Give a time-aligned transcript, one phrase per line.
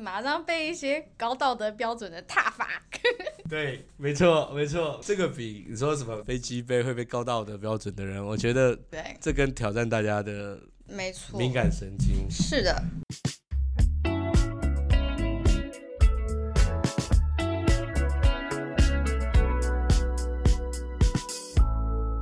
[0.00, 2.68] 马上被一些高道德标准的踏伐。
[3.50, 11.36] 对，没错，没错，这个比你说什么飞机杯会被高道德标准的人，我觉得对，这跟挑战大家的没错。
[11.36, 12.30] 敏感神经。
[12.30, 12.80] 是的。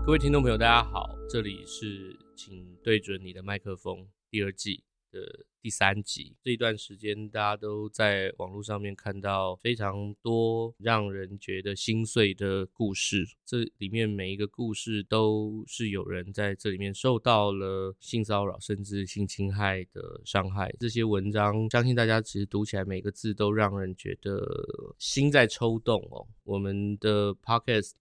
[0.07, 4.83] 各位听众朋友，大家好，这里是请对准你的麦克风第二季
[5.17, 6.35] 的第三集。
[6.43, 13.25] 这一段时间，大家都在网络上面看到非常多让人觉得心碎的故事。
[13.45, 20.75] 这里面每一个故事都是有人在这里面受到了性骚扰，甚至性侵害的伤害。
[20.79, 26.27] 这些文章，相信大家其实读起来每个字都让人觉得心在抽动哦。
[26.45, 27.93] 我们的 Podcast。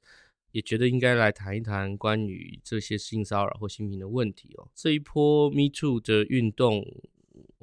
[0.51, 4.65] 也觉得应该来谈一谈关于这些性骚扰或性平的问题哦。
[4.73, 6.81] 这一波 Me Too 的运动，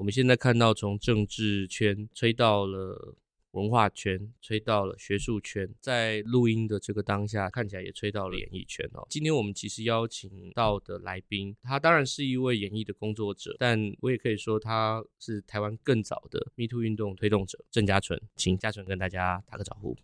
[0.03, 3.15] 我们现在看到从政治圈吹到了
[3.53, 9.07] 文化圈，吹到了学术圈，在录音的这个当下，看起来也吹到了演艺圈哦。
[9.09, 19.97] 今天我们其实邀请到的来宾，他当然是一位演艺的工作者，但我也可以说他是台湾更早的 Me Too 运动推动者郑家纯，请家纯跟大家打个招呼。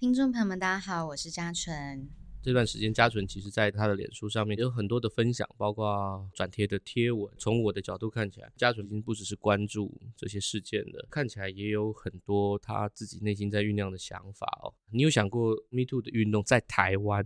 [0.00, 2.23] 听众朋友们，大家好，我是嘉纯。
[2.44, 7.32] 这段时间，家纯其实在他的脸书上面有很多的分享，包括转贴的贴文。
[7.38, 14.68] 从我的角度看起来，家纯已经不只是关注这些事件了，看起来也有很多他自己内心在酝酿的想法哦。
[14.90, 17.24] 你有想过 Me Too 的运动在台湾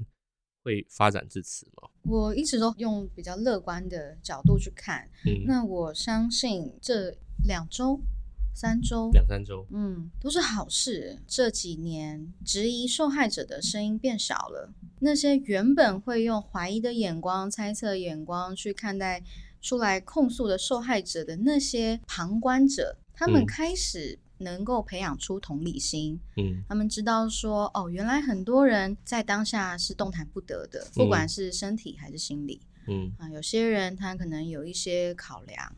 [0.62, 1.90] 会发展至此吗？
[2.04, 5.10] 我一直都用比较乐观的角度去看。
[5.26, 7.12] 嗯，那我相信这
[7.44, 8.00] 两周。
[8.54, 11.22] 三周，两三周，嗯，都是好事。
[11.28, 14.74] 这几年，质疑受害者的声音变少了。
[15.00, 19.22] 那些原本会用怀疑的眼光、猜测眼光去看待
[19.60, 26.20] 出来控诉的受害者的那些旁观者，他们开始能够培养出同理心。
[26.36, 32.60] 嗯，他们知道说，哦，原来很多人在当下是动弹不得的，不管是身体还是心理。
[32.86, 35.74] 嗯，啊，有些人他可能有一些考量。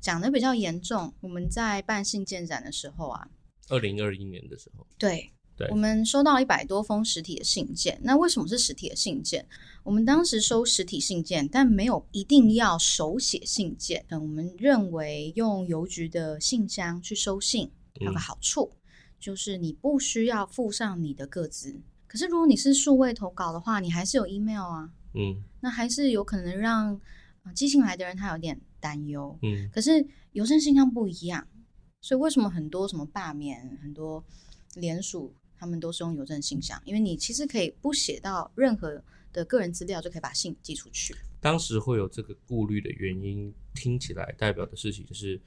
[0.00, 3.28] 讲的比较严重，我们在办信件展的时候啊，
[3.68, 8.00] 二零二一年的时候，对，对，我们收到一百多封实体的信件。
[8.02, 9.46] 那为什么是实体的信件？
[9.84, 14.04] 我们当时收实体信件，但没有一定要手写信件。
[14.08, 17.70] 嗯，我们认为用邮局的信箱去收信
[18.00, 18.78] 有个好处，嗯，
[19.20, 21.80] 就是你不需要附上你的个资。
[22.06, 27.00] 可是如果你是数位投稿的话，你还是有 email 啊，嗯，那还是有可能让
[27.42, 28.58] 啊寄信来的人他有点。
[28.82, 31.46] 担忧，嗯，可是邮政信箱不一样，
[32.00, 34.24] 所以为什么很多什么罢免、很多
[34.76, 36.80] 联署，他们都是用邮政信箱？
[36.86, 41.14] 因为你其实可以不写到任何的个人资料，就可以把信寄出去。
[41.38, 45.38] 当时会有这个顾虑的原因，听起来代表的事情是，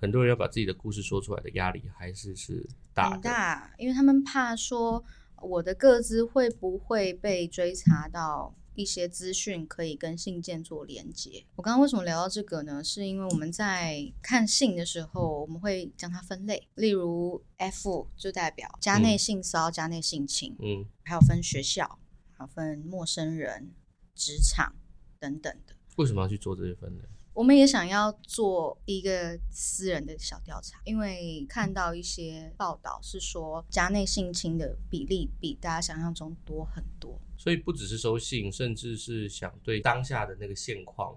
[0.00, 5.04] 很多人要把自己的故事说出来的压力还是是大，很大，因为他们怕说
[5.42, 8.54] 我的个资会不会被追查到。
[8.78, 11.44] 一些资讯可以跟信件做连接。
[11.56, 12.82] 我刚刚为什么聊到这个呢？
[12.84, 21.98] 是因为我们在看信的时候，我们会将它分类，例如 F 就代表家内性骚、家内性侵，嗯，还有分学校，
[22.30, 23.72] 还有分陌生人、
[24.14, 24.76] 职场
[25.18, 25.74] 等等的。
[25.96, 27.04] 为什么要去做这些分类？
[27.34, 41.16] 我们也想要做一个私人的小调查，因为看到一些报道是说家内性侵的比例比大家想象中多很多，所以不只是收信，甚至是想对当下的那个现况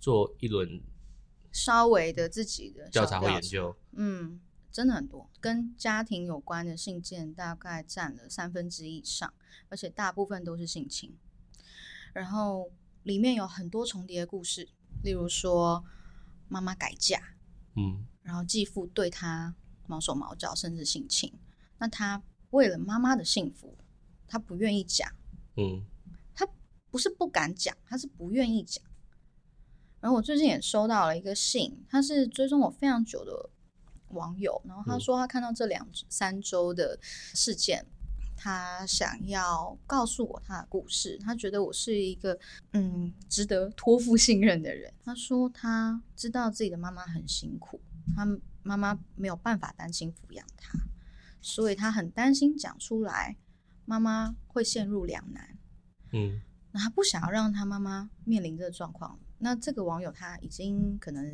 [0.00, 0.82] 做一轮
[1.52, 3.72] 稍微的自己的调查和研究。
[3.92, 4.40] 嗯，
[4.72, 9.32] 真的很多，跟家庭有关的信件大概占了三分之一以上，
[9.68, 11.16] 而且大部分都是性侵，
[12.14, 12.72] 然后
[13.04, 14.70] 里面有很多重叠的故事。
[15.04, 15.84] 例如说，
[16.48, 17.22] 妈妈改嫁，
[17.76, 19.54] 嗯，然后继父对她
[19.86, 21.32] 毛手毛脚，甚至性侵。
[21.78, 22.20] 那他
[22.50, 23.78] 为了妈妈的幸福，
[24.26, 25.08] 他不愿意讲，
[25.56, 25.84] 嗯，
[26.34, 26.46] 他
[26.90, 28.84] 不是不敢讲，他是不愿意讲。
[30.00, 33.50] 然后我最近也收到了一个信，他是追踪我非常久的
[34.08, 37.86] 网友，然后他说他看到这两三周的事件。
[38.42, 42.38] 他想要告诉我他的故事，他觉得我是一个
[42.72, 44.90] 嗯值得托付信任的人。
[45.04, 47.78] 他说他知道自己的妈妈很辛苦，
[48.16, 48.26] 他
[48.62, 50.72] 妈妈没有办法单亲抚养他，
[51.42, 53.36] 所以他很担心讲出来，
[53.90, 55.58] 妈妈会陷入两难。
[56.12, 56.40] 嗯，
[56.70, 59.18] 那他不想要让他妈妈面临这个状况。
[59.38, 61.24] 那这个网友他已经可能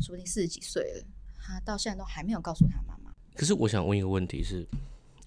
[0.00, 1.04] 说不定四十几岁了，
[1.40, 3.10] 他到现在都还没有告诉他妈妈。
[3.34, 4.64] 可是我想问一个问题是。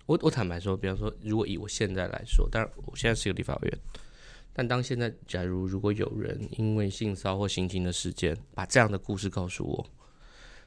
[0.06, 3.80] 我我坦白说，比方说，如果以我现在来说，当然我现在是一个立法委员，
[4.54, 9.90] 但当现在假如如果有人因为性骚或性侵的事件，把这样的故事告诉我，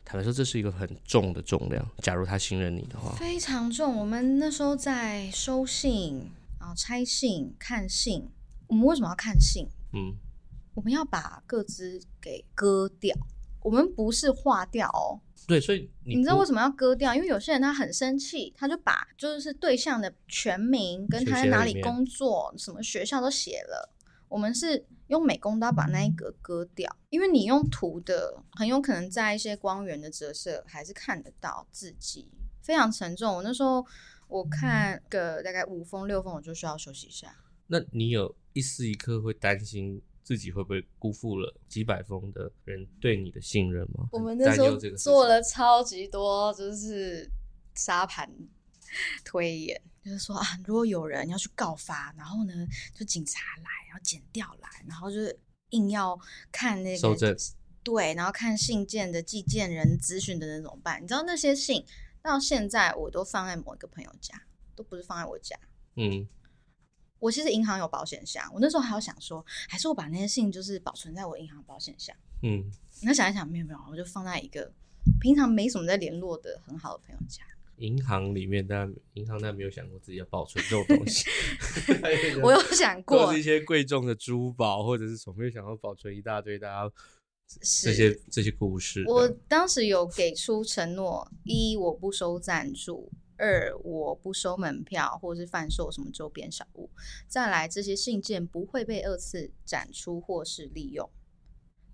[0.09, 1.87] 坦白说，这是一个很重的重量。
[1.99, 3.95] 假如他信任你的话，非常重。
[3.95, 8.27] 我们那时候在收信，然后拆信、看信。
[8.69, 9.69] 我们为什么要看信？
[9.93, 10.15] 嗯，
[10.73, 13.15] 我们要把各自给割掉。
[13.61, 15.21] 我们不是划掉哦。
[15.47, 17.15] 对，所以你，你知道为什么要割掉？
[17.15, 23.93] 因为有些人他很生气，他就把就是对象的全名跟他在哪里工作、什么学校都写了。
[24.29, 32.29] 我们是用美工刀把那一格割掉，因为你用涂的，很有可能在一些光源的折射还是看得到自己，
[32.63, 33.37] 非常沉重。
[33.37, 33.85] 我那时候
[34.29, 37.35] 我看个大概五封六封，我就需要休息一下。
[37.67, 40.01] 那你有一丝一刻会担心？
[40.25, 44.07] 自己会不会辜负了几百封的人对你的信任吗？
[44.13, 47.27] 我们那时候做了超级多，就是
[47.75, 48.31] 沙盘
[49.25, 52.53] 推演，就是说啊，如果有人要去告发，然后呢，
[52.95, 55.39] 就警察来，然后检调来，然后就是
[55.71, 56.19] 硬要
[56.51, 57.37] 看那个，
[57.83, 61.03] 对，然后看信件的寄件人资讯的那怎么办？
[61.03, 61.85] 你知道那些信
[62.23, 64.43] 到现在我都放在某一个朋友家，
[64.75, 65.59] 都不是放在我家。
[65.97, 66.27] 嗯。
[67.21, 72.15] 我其实银行有保险箱，我那时候还有想说，还是我把那些信就是保存在我银行保险箱。
[72.45, 72.65] 嗯，
[73.03, 74.73] 那想一想，没有没有，我就放在一个
[75.21, 77.43] 平常没什么在联络的很好的朋友家。
[77.79, 81.29] 银行里面，但银行但没有想过自己要保存这种东西。
[82.43, 86.93] 我有想过，都是一些贵重的珠宝或者是什么，没有想过保存一大堆大家
[87.83, 89.05] 这些这些故事。
[89.07, 93.11] 我当时有给出承诺：一，我不收赞助。
[93.41, 96.91] 二，我不收门票或者是贩售什么周边小物。
[97.29, 101.09] 再来，这些信件不会被二次展出或是利用。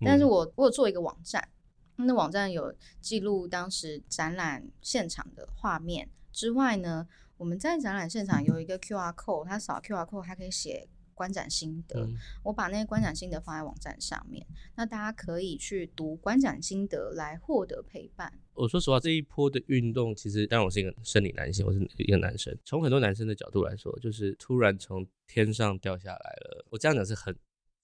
[0.01, 1.47] 但是我我有做一个网站，
[1.97, 7.07] 那网站有记录当时展览现场的画面之外呢，
[7.37, 10.87] 我们在展览现场有一个 QR code，它扫 QR code 还可以写。
[11.15, 12.13] 观展心得，嗯，
[12.43, 14.45] 我把那些观展心得放在网站上面，
[14.75, 18.37] 那大家可以去读观展心得来获得陪伴。
[18.53, 22.53] 我说实话，这一波的运动，其实当然我是一个生理男性，我是一个男生。
[22.65, 26.65] 从很多男生的角度来说，就是突然从天上掉下来了。
[26.69, 27.33] 我这样讲是很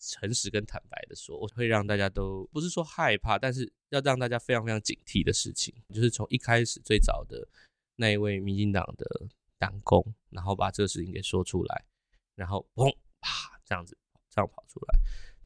[0.01, 7.48] 诚实跟坦白的说，我会让大家都不是说害怕，但是要让大家非常非常警惕的事情，就是从一开始最早的
[7.95, 9.06] 那一位民进党的
[9.57, 11.86] 党工，然后把这个事情给说出来，
[12.36, 12.92] 然后砰。
[13.24, 13.95] 啪，这样子
[14.31, 15.00] 这样跑出来，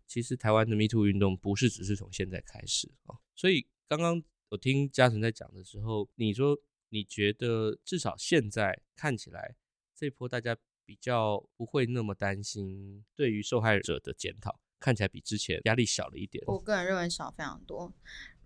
[0.08, 3.20] 其实台湾的 Me Too 运动不是只是从现在开始啊。
[3.36, 9.58] 所以刚刚我听嘉诚在讲的时候，你说你觉得至少现在看起来，
[9.94, 10.56] 这波大家
[10.86, 16.44] 比较不会那么担心，对于受害者的检讨看起来比之前压力小了一点。
[16.48, 17.92] 我个人认为少非常多。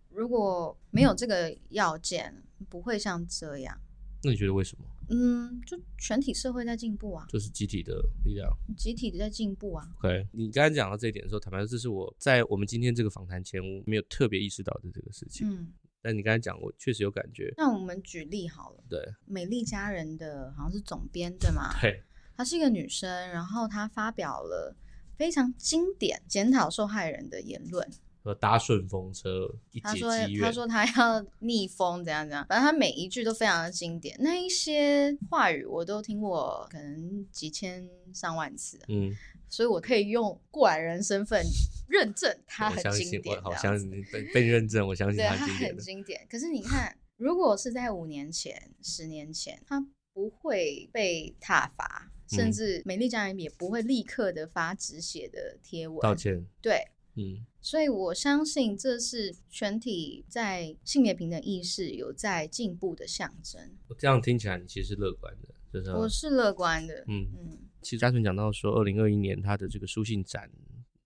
[0.09, 3.79] 如果没有这个要件，不会像这样。
[4.23, 4.83] 那你觉得为什么？
[5.11, 9.87] 嗯，就全体社会在进步啊，就是集体的力量，集体的在进步啊。
[9.99, 15.49] OK，你刚才讲到这一点的时候，坦白说，这是我在我们今天这个访谈前，我没有特别意识到的这个事情。
[15.49, 15.71] 嗯，
[16.01, 17.53] 但你刚才讲，我确实有感觉。
[17.55, 21.73] 那我们举例好了，对，美丽佳人的好像是总编对吗？
[21.79, 22.03] 对，
[22.39, 24.73] 她是一个女生，然后她发表了
[25.17, 27.85] 非常经典检讨受害人的言论。
[28.23, 29.53] 和搭顺风车，
[29.83, 34.15] 他说：“他说他要逆风，怎样怎样，反正他每一句都非常的经典。
[34.21, 38.79] 那一些话语我都听过，可能几千上万次。
[38.87, 39.13] 嗯，
[39.49, 41.43] 所以我可以用过来人身份
[41.89, 43.41] 认证他很经典。
[43.41, 45.59] 好像你被被认证，我相 信他很经典。
[45.59, 46.27] 他很经典。
[46.29, 56.45] 可是你看，如果是在五年前、十年前，他不会被挞伐，甚至美丽家人也不会立刻的发止血的贴文道歉。
[56.61, 56.83] 对。”
[57.15, 63.59] 嗯，所以我相信这是全体在性别平等意识有在进步的象征。
[63.89, 67.03] 我这样听起来，你其实是乐观的，就是我是乐观的。
[67.07, 70.49] 嗯嗯，其实嘉纯讲到说，二零二一年他的这个书信展，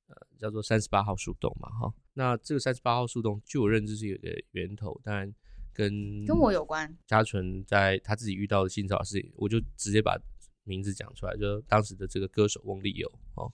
[0.08, 1.92] 呃，叫做三十八号树洞嘛，哈。
[2.14, 5.34] 那这个三十八号树洞，据我认知是有个源头，当然
[5.74, 6.96] 跟跟我有关。
[7.08, 10.16] 嘉纯在他自己遇到的性骚扰事，我就直接把
[10.64, 13.52] 名字讲出来，就当时的这个歌手翁立友，哦。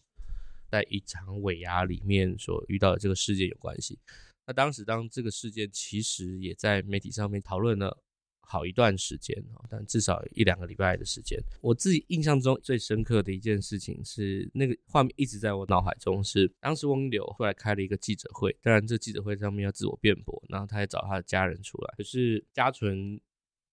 [0.72, 3.98] 在一场尾牙里面所遇到的这个事件有关系。
[4.46, 7.98] 那当时当这个事件其实也在媒体上面讨论了
[8.42, 9.36] 好一段时间，
[9.68, 11.40] 但至少一两个礼拜的时间。
[11.62, 23.20] 我自己印象中最深刻的一件事情是，那个画面一直在我脑海中是，当时翁立友后来开了一个记者会，当然这记者会上面要自我辩驳，然后他也找他的家人出来，可是嘉纯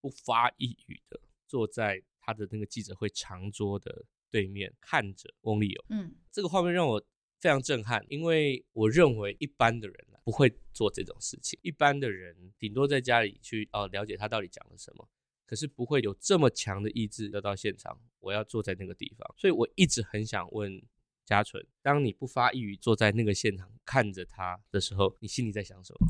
[0.00, 4.04] 不发一语的坐在他的那个记者会长桌的。
[4.28, 7.02] 对面看着翁立友，嗯，这个画面让我
[7.40, 15.08] 非常震撼，因为我认为一般的人不会做这种事情，一般的人顶多在家里去哦了解他到底讲了什么，
[15.46, 20.82] 可是不会有这么强的意志要到现场，我要坐在那个地方，所以我一直很想问
[21.24, 26.08] 嘉纯，当你不发一语坐在那个现场看着他的时候，你心里在想什么？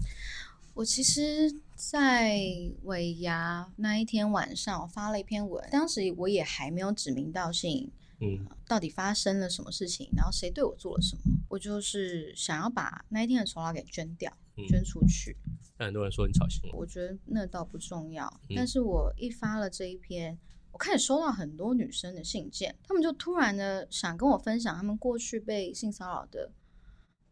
[0.77, 2.39] 我其实，在
[2.83, 7.91] 尾牙那一天晚上，我发了一篇文，当时我也还没有指名道姓，
[8.21, 14.31] 嗯，到底发生了什么事情，然后谁对我做了什么，我就是想要把那一天的酬劳给捐掉，
[14.69, 15.35] 捐出去。
[15.79, 20.39] 那、嗯、很多人说你炒新闻，我觉得那倒不重要，嗯、但是我一发了这一篇。
[20.73, 26.53] 我开始收到很多女生的信件，她们就突然的想跟我分享她们过去被性骚扰的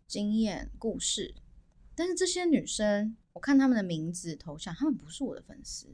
[0.06, 1.34] 经验故事，
[1.96, 5.88] 但是这些女生，我看她们的名字头像，她们不是我的粉丝。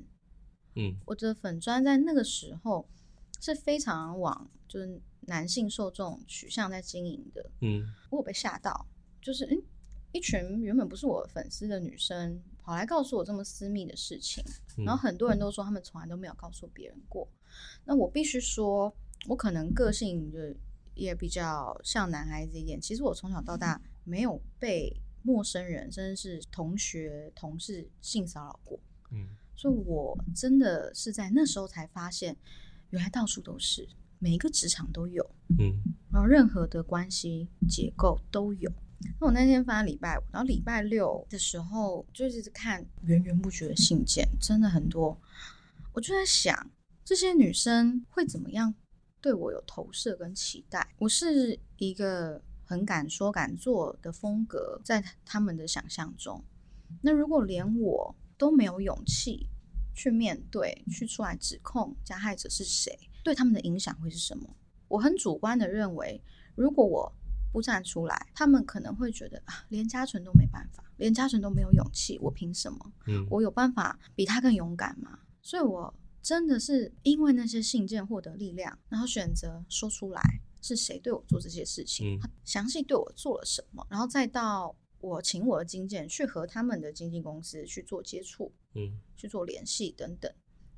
[0.77, 2.89] 嗯，我的粉专在那个时候
[3.41, 7.51] 是非常往就是男性受众取向在经营的。
[7.61, 8.87] 嗯，我被吓到，
[9.21, 9.63] 就是嗯，
[10.13, 14.45] 一群原本不是我粉丝的女生跑来告诉我这么私密的事情，
[14.77, 17.29] 然后很多人都说他们从来都没有告诉别人过。
[17.85, 18.95] 那我必须说，
[19.27, 20.39] 我可能个性就
[20.95, 22.81] 也比较像男孩子一点。
[22.81, 28.79] 其实我从小到大没有被陌生人，甚至是同学、同事性骚扰过。
[29.13, 32.37] 嗯，所以我真的是在那时候才发现，
[32.91, 35.25] 原来到处都是，每一个职场都有。
[35.59, 38.71] 嗯，然后任何的关系结构都有。
[39.21, 45.21] 那我那天发礼拜五，然后礼拜六的时候就一直看源源不绝的信件，真的很多。
[45.93, 46.71] 我就在想。
[47.03, 48.73] 这些女生会怎么样
[49.21, 50.95] 对我有投射跟期待？
[50.99, 56.41] 我是一个很敢说敢做的风格，在他们的想象中。
[57.03, 59.49] 那如果连我都没有勇气
[59.93, 64.57] 去面对，去出来指控加害者是谁，对他们的影响会是什么？
[64.87, 66.23] 我很主观的认为，
[66.55, 67.13] 如果我
[67.51, 72.93] 不站出来，他们可能会觉得啊，连嘉纯都没办法，连嘉纯都没有勇气，我凭什么？
[73.09, 75.19] 嗯，我有办法比他更勇敢吗？
[75.43, 75.93] 所以我。
[76.23, 80.21] 真的是因为那些信件获得力量，然后选择说出来
[80.61, 90.33] 是谁对我做这些事情，他详细对我做了什么，然后再到我请我的经纪人去和他们的经纪公司去做接触，嗯，去做联系等等，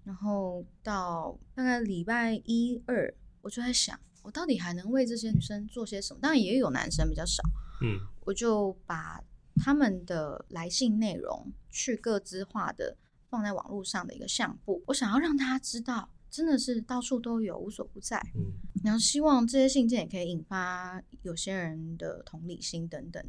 [0.05, 6.21] 然后到大概礼拜一二，我就在想，我到底还能为这些女生做些什么？
[6.21, 7.43] 当然也有男生比较少，
[7.83, 9.23] 嗯，我就把
[9.57, 12.97] 他们的来信内容去各自化的。
[13.33, 18.19] 放在网络上的一个相簿，我想要让他知道，真的是到处都有，无所不在。
[18.35, 23.23] 嗯，然后希望这些信件也可以引发有些人的同理心等等。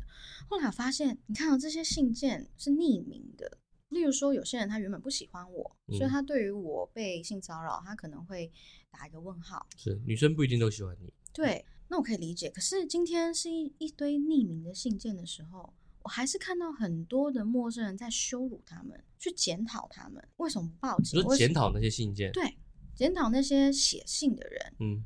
[0.50, 3.58] 后来我发现，你看到这些信件是匿名的，
[3.90, 8.50] 例如说，有些人他原本不喜欢我，嗯，所以他对于我被性骚扰，他可能会
[8.90, 9.68] 打一个问号。
[9.76, 12.50] 是女生不一定都喜欢你，对，那我可以理解。
[12.50, 15.74] 可是今天是一一堆匿名的信件的时候。
[16.06, 21.24] 我还是看到很多的陌生人在羞辱他们，去检讨他们为什么不报警？
[21.24, 22.58] 就是检讨那些信件，对，
[22.96, 24.74] 检讨那些写信的人。
[24.80, 25.04] 嗯，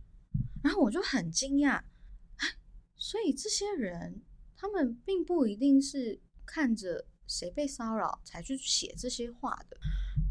[0.64, 1.84] 然后我就很惊讶，啊，
[2.96, 4.22] 所以这些人
[4.56, 9.78] 他们并不一定是看着谁被骚扰才去写这些话的。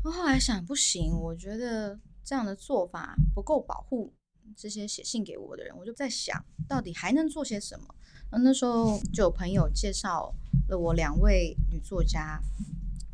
[0.04, 4.12] 然后后来想，不行，我觉得这样的做法不够保护
[4.56, 5.76] 这些写信给我的人。
[5.76, 7.94] 我就在想，到底还能做些什么？
[8.30, 10.34] 那那时候就有朋友介绍
[10.68, 12.40] 了我两位女作家，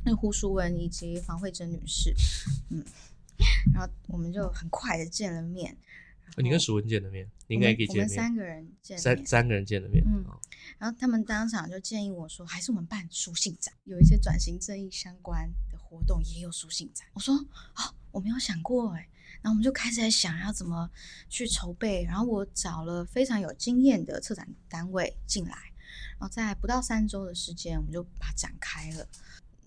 [0.05, 2.15] 那胡淑文以及房慧珍女士，
[2.71, 2.83] 嗯，
[3.73, 5.77] 然后我们就很快的见了面。
[6.39, 8.05] 你跟淑文见的面，你应该可以见面。
[8.05, 10.03] 我们三个人见面，三三个人见的面。
[10.07, 10.25] 嗯，
[10.79, 17.07] 然后他们当场就建议我说，还是我们办书信展，有一些转型正义相关的活动也有书信展。
[17.13, 19.09] 我说，哦，我没有想过哎。
[19.43, 20.89] 然后我们就开始在想要怎么
[21.29, 25.57] 去筹备，然后我找了非常有经验的策展单位进来，
[26.13, 29.07] 然后在不到三周的时间，我们就把它展开了，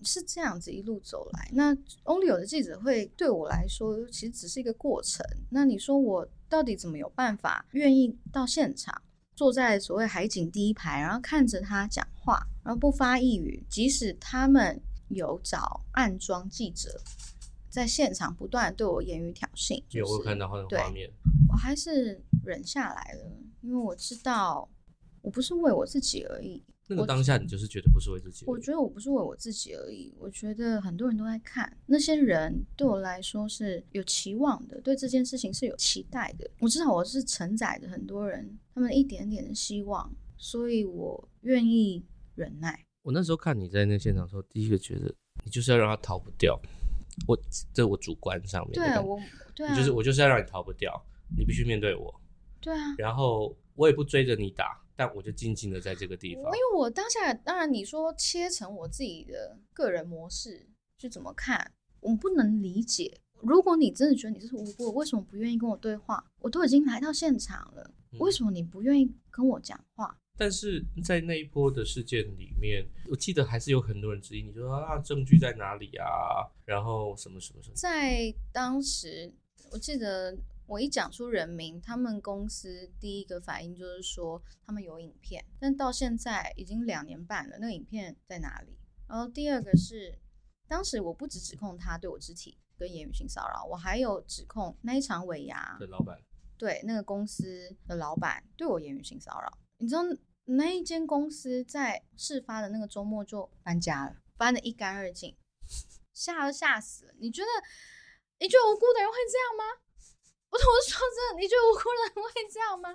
[0.02, 1.50] 是这样子一路走来。
[1.52, 1.74] 那
[2.04, 5.24] Only 有的记者会对我来说，其实只是一个过程。
[5.50, 9.02] 那你说我到底怎么有办法愿意到现场，
[9.34, 17.00] 坐在所谓海景第一排，然后看着他讲话，然后不发一语，即使他们有找暗装记者。
[17.68, 21.10] 在现场不断对我言语挑衅，有、就是、我看到他的画面，
[21.50, 24.66] 我还是忍下来了，因为我知道
[25.20, 26.64] 我不是为我自己而已。
[26.88, 28.44] 那个当下你就是觉得不是为自己？
[28.46, 36.48] 我觉得我不是为我自己而已，我觉得很多人都在看，那些人对我来说是有期望的，对这件事情是有期待的。
[36.60, 42.84] 我知道我是承载着很多人他们一点点的希望，所以我愿意忍耐。
[43.02, 45.14] 我那时候看你在那现场的时候，第一个觉得
[45.44, 46.60] 你就是要让他逃不掉。
[47.26, 47.38] 我
[47.72, 49.18] 这我主观上面，对我，
[49.54, 50.92] 对啊，就是我就是要让你逃不掉，
[51.34, 52.14] 你必须面对我，
[52.60, 56.44] 对啊，然后我也不追着你打，但我就静静的在这个地方。
[56.44, 60.66] 因为我当下，当然你说切成我自己的个人模式
[60.98, 63.20] 去怎么看，我不能理解。
[63.42, 66.24] 如果你真的觉得你是无辜，为什么不愿意跟我对话？
[66.40, 70.18] 我都已经来到现场了，为什么你不愿意跟我讲话？
[70.38, 76.44] 但是在那一波的事件里面，我记得还是有很多人质疑你，说啊，证据在哪里啊？
[76.64, 77.74] 然后什么什么什么。
[77.74, 79.32] 在当时，
[79.70, 88.76] 我记得我一讲出人名，他们公司第一个反应就是说他们有影片，但到现在已经两年半了，那个影片在哪里？
[89.08, 90.18] 然后第二个是，
[90.66, 96.20] 当时我不只指控他对我肢体跟言语性骚扰，我还有指控那一场尾牙的老板，
[96.58, 99.58] 对那个公司的老板对我言语性骚扰。
[99.78, 100.02] 你知道
[100.46, 105.36] 那一间公司在事发的那个周末就搬家了，搬得一干二净，
[106.12, 107.14] 吓都吓死了。
[107.18, 107.48] 你觉得
[108.40, 109.85] 你觉得无辜的人会这样吗？
[110.56, 112.94] 我说真的，你觉得无辜的人会这样吗？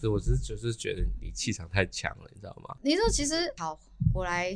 [0.00, 2.76] 是，我是就是觉得你气场太强了，你知道吗？
[2.82, 3.78] 你说其实好，
[4.14, 4.52] 我来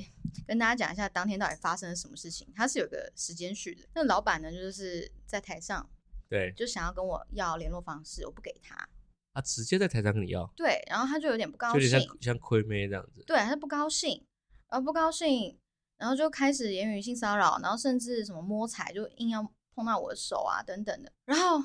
[0.47, 2.51] 跟大家讲一下当天到底发生了什么事情。
[2.55, 3.87] 他是有个时间序的。
[3.95, 5.89] 那老板呢，就是在台上，
[6.29, 8.89] 对，就想要跟我要联络方式，我不给他。
[9.33, 14.27] 他直接在台上跟你要，对，然后他就有点不高兴，像像亏妹这样子，对，他不高兴，
[14.71, 15.59] 然后不高兴，
[15.99, 21.13] 然后就开始言语性骚扰，然后甚至什么摸彩，就硬要碰到我的手啊等等的。
[21.27, 21.63] 然后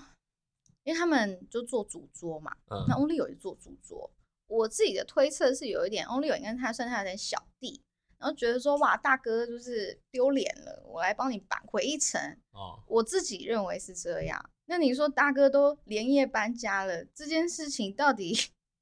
[0.84, 4.12] 因为他们就做主桌嘛，嗯、那 Only 有一做主桌，
[4.48, 7.82] 我自己的推测是有一点 Only 有应该他算他有点小弟，
[8.18, 12.20] 然后觉得说哇大哥就是丢脸了，我来帮你扳回一城，
[12.52, 14.50] 哦，我自己认为是这样。
[14.66, 18.34] 那你说大哥都连夜搬家了，这件事情到底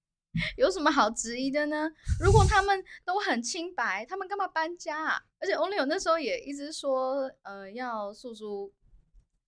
[0.56, 1.90] 有什么好质疑的呢？
[2.24, 5.22] 如果他们都很清白，他们干嘛搬家啊？
[5.40, 8.72] 而且 Only 有那时候也一直说，呃，要诉诸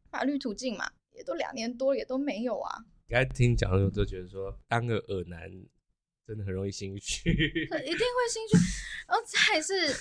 [0.09, 2.85] 法律途径嘛，也都两年多，也都没有啊。
[3.07, 5.49] 刚才听讲的时候，就觉得说当个耳男
[6.25, 8.57] 真的很容易心虚， 一定会心虚。
[9.07, 9.93] 然后再是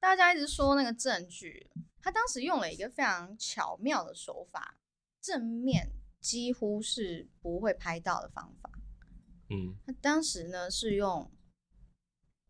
[0.00, 4.76] 大家一直说那个证据，他当时用了一个非常巧妙的手法。
[5.20, 8.70] 正面几乎是不会拍到的方法。
[9.50, 11.30] 嗯，他当时呢是用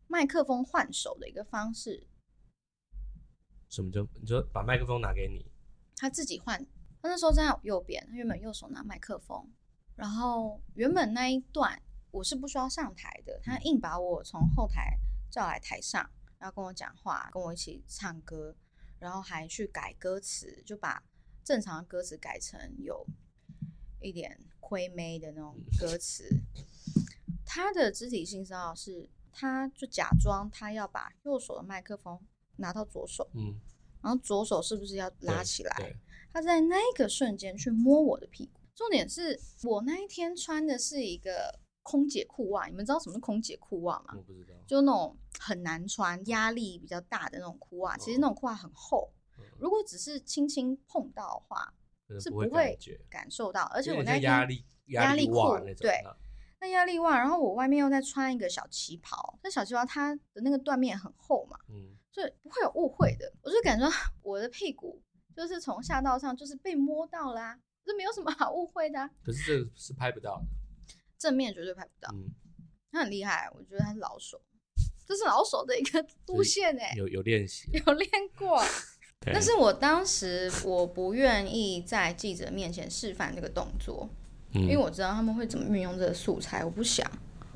[0.07, 2.07] 麦克风换手的一个方式。
[3.67, 5.51] 什么叫你说把麦克风拿给你？
[5.97, 6.65] 他自己换，
[7.01, 9.49] 他那时候站在我右边，他原本右手拿麦克风，
[9.95, 14.97] 然后原本那一段我是不需要上台的，他硬把我从后台
[15.29, 18.55] 叫来台上，然后跟我讲话，跟我一起唱歌，
[18.99, 21.03] 然后还去改歌词，就把。
[21.41, 23.07] 正常的歌词改成有
[23.99, 26.29] 一点亏妹的那种歌词，
[27.43, 32.19] 他的肢体性骚扰是，他就假装他要把右手的麦克风
[32.57, 33.59] 拿到左手，嗯，
[34.03, 35.95] 然后左手是不是要拉起来？
[36.33, 38.59] 他在那个瞬间去摸我的屁股。
[38.75, 44.13] 重点是我那一天穿的是一个空姐裤袜，你们知道什么是空姐裤袜吗？
[44.15, 47.97] 我不知道，就那种很难穿、压力比较大的那种裤袜。
[47.97, 49.11] 其实那种裤袜很厚。
[49.57, 51.73] 如果只是轻轻碰到的话，
[52.21, 52.77] 是不会
[53.09, 53.63] 感受到。
[53.73, 55.33] 而且我那压力压力裤，
[55.77, 56.01] 对，
[56.61, 63.31] 那压力袜，然后我外面又再穿一个小旗袍，那小旗袍它的那个缎面很厚嘛，嗯，所以不会有误会的。
[63.41, 63.85] 我就感觉
[64.23, 65.01] 我的屁股
[65.39, 69.09] 就是从下到上就是被摸到啦、啊，这没有什么 好误会的、啊。
[69.23, 72.11] 可是这是拍不到的，正面绝对拍不到。
[72.13, 72.25] 嗯，
[72.91, 74.41] 他很厉害，我觉得他是老手，
[75.07, 78.61] 这是老手的一个 路线哎、欸，有有练习，有练过。
[79.31, 84.09] 但是我当时我不愿意在记者面前示范这个动作，
[84.55, 87.09] 嗯，因为我知道他们会怎么运用这个素材，我不想，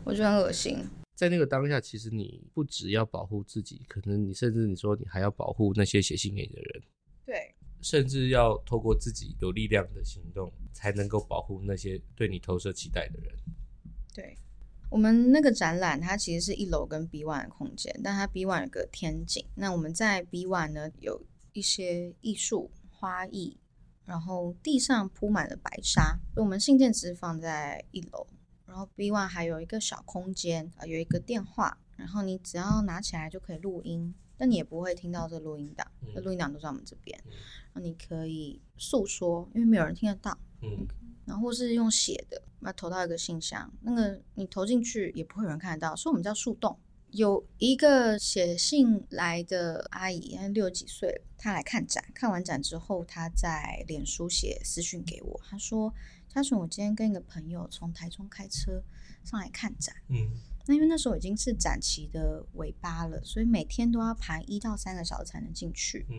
[0.05, 0.79] 我觉得很恶心。
[1.13, 6.83] 在那个当下，其实你不只要保护自己，可能你甚至你说你还要保护那些写信给你的人，
[7.25, 7.52] 对，
[7.83, 13.35] 甚至要透过自己有力量的行动，才能够保护那些对你投射期待的人。
[14.15, 14.37] 对，
[14.89, 21.23] 我们那个展览，它其实是一楼跟 B one 的空间，但它 B one 有个天井，那我们在 B one 呢有。
[21.55, 23.59] 一些艺术花艺，
[24.05, 26.19] 然后地上铺满了白纱。
[26.33, 28.25] 所以我们信件只是放在一楼，
[28.65, 37.17] 然后 B one 还有一个小空间啊，有一个电话，然后你只要拿起来就可以录音，但你也不会听到这录音档，这录音档都在我们这边。
[37.71, 40.37] 那你可以诉说，因为没有人听得到。
[40.61, 40.85] 嗯。
[41.25, 46.77] 然后是用写的，那投到一个信箱，那个你投进去也不会有人看得到，所以我们叫树洞。
[47.11, 55.93] 有一个写信来的阿姨，她六十几岁了，她来看展，看完展之后，她在脸书写私讯给我，她说
[56.27, 58.83] ：“嘉纯，我今天跟一个朋友从台中开车
[59.23, 60.27] 上来看展，嗯，
[60.65, 66.15] 那因为那时候已经是展期的尾巴了，所以每天都要排一到三个小时才能进去，嗯，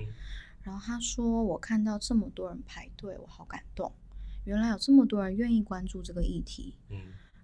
[0.62, 3.92] 然后他说我看到这么多人排队，我好感动，
[4.44, 6.96] 原来有这么多人愿意关注这个议题，嗯。”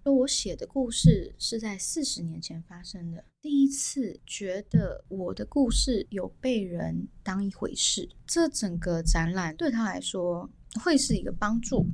[0.03, 8.09] 而我写的故事是在四十年前发生的，第一次觉得我的故事有被人当一回事。
[8.25, 10.49] 这整个展览对他来说
[10.83, 11.85] 会是一个帮助，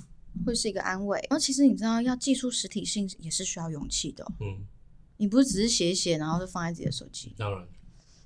[0.46, 1.20] 会是一个安慰。
[1.30, 4.26] 然后其实你知道，要寄出实体信也是需要勇气的。
[4.40, 4.66] 嗯，
[5.18, 7.36] 你不是只是写写，然后就放在自己的手机。
[7.38, 7.68] 当然，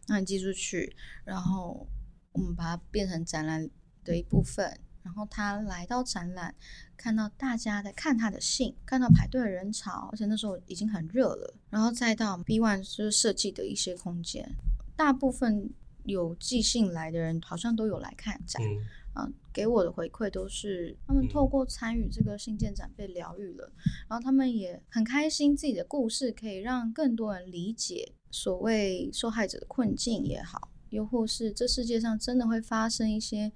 [0.08, 1.88] 那你寄出去，然后
[2.32, 3.70] 我们把它变成展览
[4.04, 4.80] 的一部分。
[5.04, 6.54] 然后他来到展览，
[6.96, 11.56] 看到大家在看他的信，看到排队的人潮，而且那时候已经很热了。
[11.72, 14.48] 然后再到 B One 就是设计的一些空间，
[14.96, 15.72] 大部分
[16.04, 18.62] 有寄信来的人好像都有来看展。
[18.62, 33.52] 嗯啊，给我的回馈都是他们透过参与这个信件展被疗愈了，嗯，然后他们也很开心自己的故事可以让更多人理解所谓受害者的困境也好，又或是这世界上真的会发生一些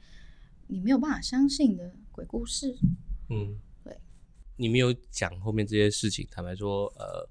[0.67, 2.75] 你没有办法相信的鬼故事。
[3.29, 3.97] 嗯，对，
[4.57, 7.27] 你没有讲后面这些事情，坦白说，呃，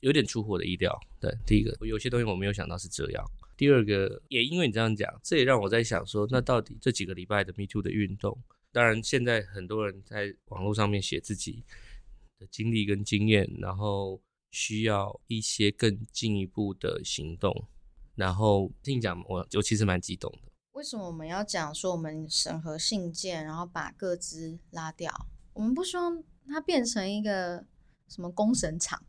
[0.00, 0.94] 有点出乎我的意料。
[1.18, 3.24] 对，第一个，有些东西我没有想到是这样。
[3.62, 8.36] 第二个，也因为你这样讲，这也让我在想说，那到底这几个礼拜的 Me Too 的运动，
[8.72, 11.62] 当然现在很多人在网络上面写自己
[12.40, 14.20] 的经历跟经验，然后
[14.50, 17.68] 需要一些更进一步的行动。
[18.16, 20.50] 然后听你讲，我我其实蛮激动的。
[20.72, 25.28] 为什么我们要讲说我们审核信件，然后把各自拉掉？
[25.52, 27.64] 我们不希望它变成一个
[28.08, 29.06] 什么公审场，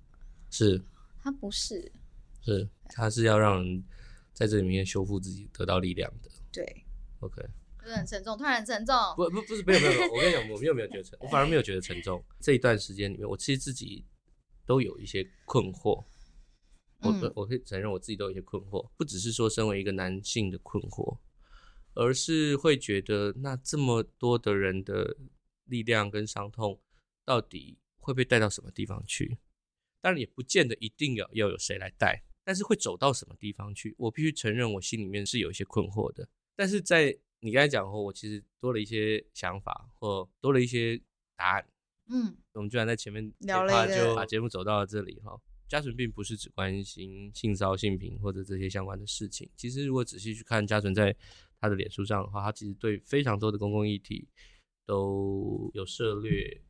[0.52, 0.84] 是？
[1.20, 1.92] 它不是，
[2.44, 3.84] 是它是要让人。
[4.34, 6.30] 在这里面修复自己，得到力量的。
[6.52, 6.86] 对
[7.20, 7.42] ，OK，
[7.78, 8.96] 不是很沉重，突然很沉重。
[9.16, 12.24] 不不不是，没有没有没有，我跟你讲，我没有没有觉得沉，我反而没有觉得沉重。
[12.40, 14.06] 这一段时间里面，我其实自己
[14.66, 16.06] 都有一些困惑。
[17.06, 21.20] 我我可以承认我自己都有一些困惑，不只是说身为一个男性的困惑，
[21.96, 25.18] 而是会觉得那这么多的人的
[25.66, 26.82] 力量跟伤痛，
[27.26, 29.38] 到底会被带到什么地方去？
[30.00, 32.24] 当然也不见得一定要要有谁来带。
[32.44, 33.96] 但是会走到什么地方去？
[33.98, 36.28] 我必须承认，我心里面是有一些困惑的。
[36.56, 41.02] 但是在你刚才讲后，我其实多了一些想法，或多了一些
[41.36, 41.68] 答案。
[42.10, 45.40] 嗯，我们居然在前面聊了，就把节目走到了这里哈。
[45.68, 49.50] 家纯并不是只关心性骚性平或者这些相关的事情。
[49.56, 51.16] 其实如果仔细去看家纯在
[51.60, 54.28] 他的脸书上的话，他其实对非常多的公共议题
[54.86, 56.62] 都有涉猎。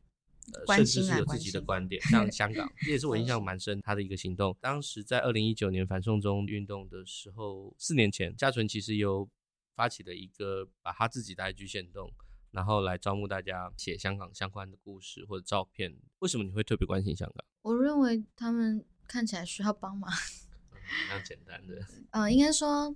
[0.52, 4.56] 呃，甚至是有自己的观点， 像香港，这也是我印象蛮深他的一个行动。
[4.60, 9.28] 当时在二零一九年反送中运动的时候，四年前，嘉纯其实有
[9.74, 12.12] 发起了一个把他自己的 IG 限动，
[12.50, 15.96] 然后来招募大家写香港相关的故事或者照片。
[16.18, 17.44] 为什么你会特别关心香港？
[17.62, 20.10] 我认为他们看起来需要帮忙。
[21.08, 21.76] 蛮简单的。
[22.12, 22.94] 嗯、呃，应该说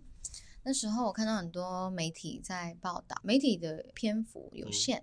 [0.63, 5.03] 那时候我看到很多媒体在报道，媒体的篇幅有限。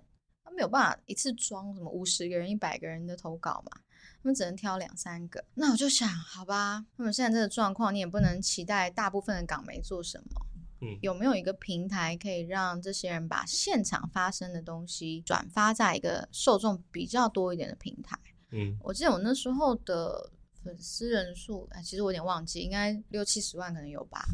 [0.56, 3.80] 没有办法一次装什么五十个人、一百个人的投稿嘛，
[4.22, 5.44] 他们只能挑两三个。
[5.54, 10.46] 那我就想，好吧，他们现在这个状况，你也不能期待大部分的港媒做什么。
[10.80, 18.18] 嗯，有没有一个平台可以让这些人把现场发生的东西转发在一个受众比较多一点的平台？
[18.52, 20.30] 嗯，我记得我那时候的
[20.62, 24.24] 粉丝人数，哎，其实我有点忘记，应该六七十万可能有吧。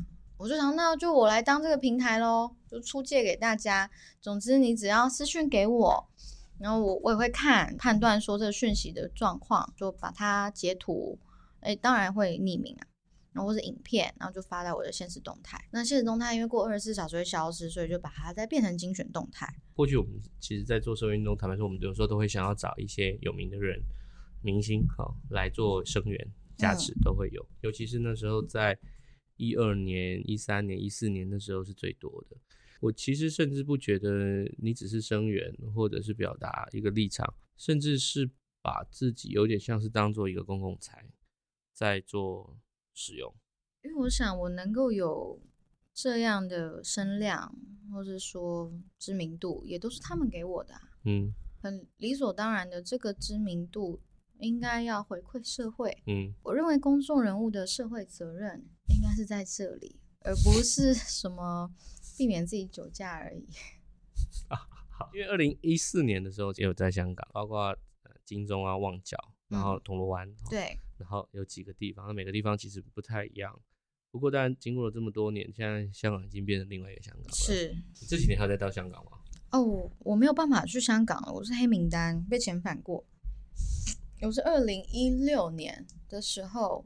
[0.42, 3.88] 我就想，那就我来当这个平台喽，就出借给大家。
[4.20, 6.10] 总之，你只要私讯给我，
[6.58, 11.16] 然后我我也会看判断说这个讯息的状况，就把它截图，
[11.60, 12.82] 哎，当然会匿名啊，
[13.32, 15.64] 然后或者影片，然后就发在我的现实动态。
[15.70, 19.46] 那现实动态因为过二十四小时会消失，所以就把它再变成精选动态。
[19.74, 23.80] 过去我们其实，在做社会运动，坦白说，我们有时候都会想要找一些有名的人、
[24.40, 27.40] 明星，好来做声援、加持，都会有。
[27.40, 28.76] 嗯、尤其是那时候在。
[29.42, 32.36] 一二年、一三年、一四年的时候是最多的。
[32.80, 41.04] 我其实甚至不觉得你只是声援，或者是表达一个立场，甚至是把自己有点像是当做一个公共财
[41.72, 42.56] 在做
[42.94, 43.34] 使用。
[43.82, 45.40] 因为我想，我能够有
[45.92, 47.56] 这样的声量，
[47.92, 50.80] 或者说知名度，也都是他们给我的啊。
[51.04, 54.00] 嗯，很理所当然的，这个知名度
[54.38, 56.02] 应该要回馈社会。
[56.06, 58.64] 嗯，我认为公众人物的社会责任。
[58.92, 61.70] 应该是在这里，而不是什么
[62.16, 63.46] 避免自己酒驾而已。
[64.48, 64.56] 啊，
[64.90, 67.76] 好，因为二零一四年的时候也有在香港，包括
[68.24, 69.16] 金钟啊、旺角，
[69.48, 73.58] 然后铜锣湾，对，然后有几个地方，那每个地方其实不太一样。
[74.10, 77.32] 不过，当然经过了这么多年，现在香港已经变成另外一个香港了。
[77.32, 79.12] 是，你这几年还在到香港吗？
[79.50, 83.04] 哦，我没有办法去香港了，我是黑名单，被遣返过。
[84.20, 86.84] 我是二零一六年的时候。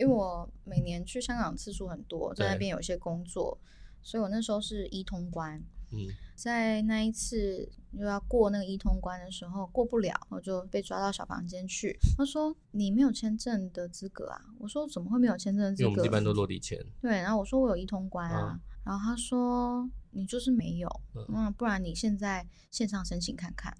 [0.00, 3.58] 因为我每年去香港次数很多，在那边有一些工作，
[4.02, 5.62] 所以我那时候是一通关。
[5.92, 11.98] 嗯，在那一次又要过那个一通关的时候过不了，我就被抓到小房间去。
[12.16, 16.78] 他说：“你没有签证的资格啊！”我说：“怎么会没有签证的资格？”因为我们一般都落地签。
[17.02, 18.52] 对，然后我说：“我有一通关啊。
[18.54, 20.88] 嗯”然后他说：“你就是没有，
[21.28, 23.76] 那、嗯、不然你现在线上申请看看。”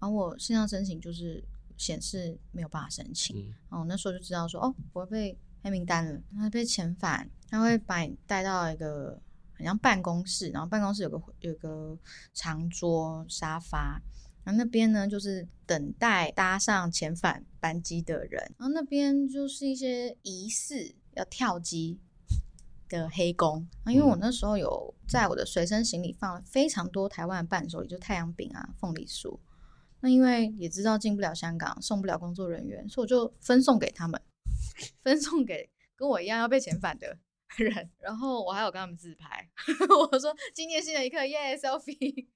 [0.00, 1.42] 然后我线上申请就是
[1.76, 3.38] 显示没有办法申请。
[3.38, 9.18] 嗯，哦，那时候就知道说，哦，我被黑名单了，他被遣返，他会把你带到一个
[9.54, 11.98] 很像办公室，然后办公室有个有个
[12.34, 13.98] 长桌沙发，
[14.44, 21.98] 然后那边呢就是等待搭上遣返班机的人，然后那边就是一些疑似要跳机
[22.90, 29.38] 的黑工啊，因为我那时候有在我的随身行李放了非常多台湾的伴手礼，就太阳饼啊、凤梨酥。
[30.00, 34.20] 那因为也知道进不了香港，送不了工作人员，所以我就分送给他们，
[35.02, 37.18] 分送给跟我一样要被遣返的
[37.58, 37.90] 人。
[37.98, 39.48] 然后我还有跟他们自拍，
[40.12, 42.26] 我说今天新的一刻耶、yeah，selfie。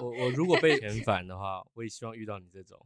[0.00, 2.78] 我我如果被遣返的话，我也希望遇到你这种。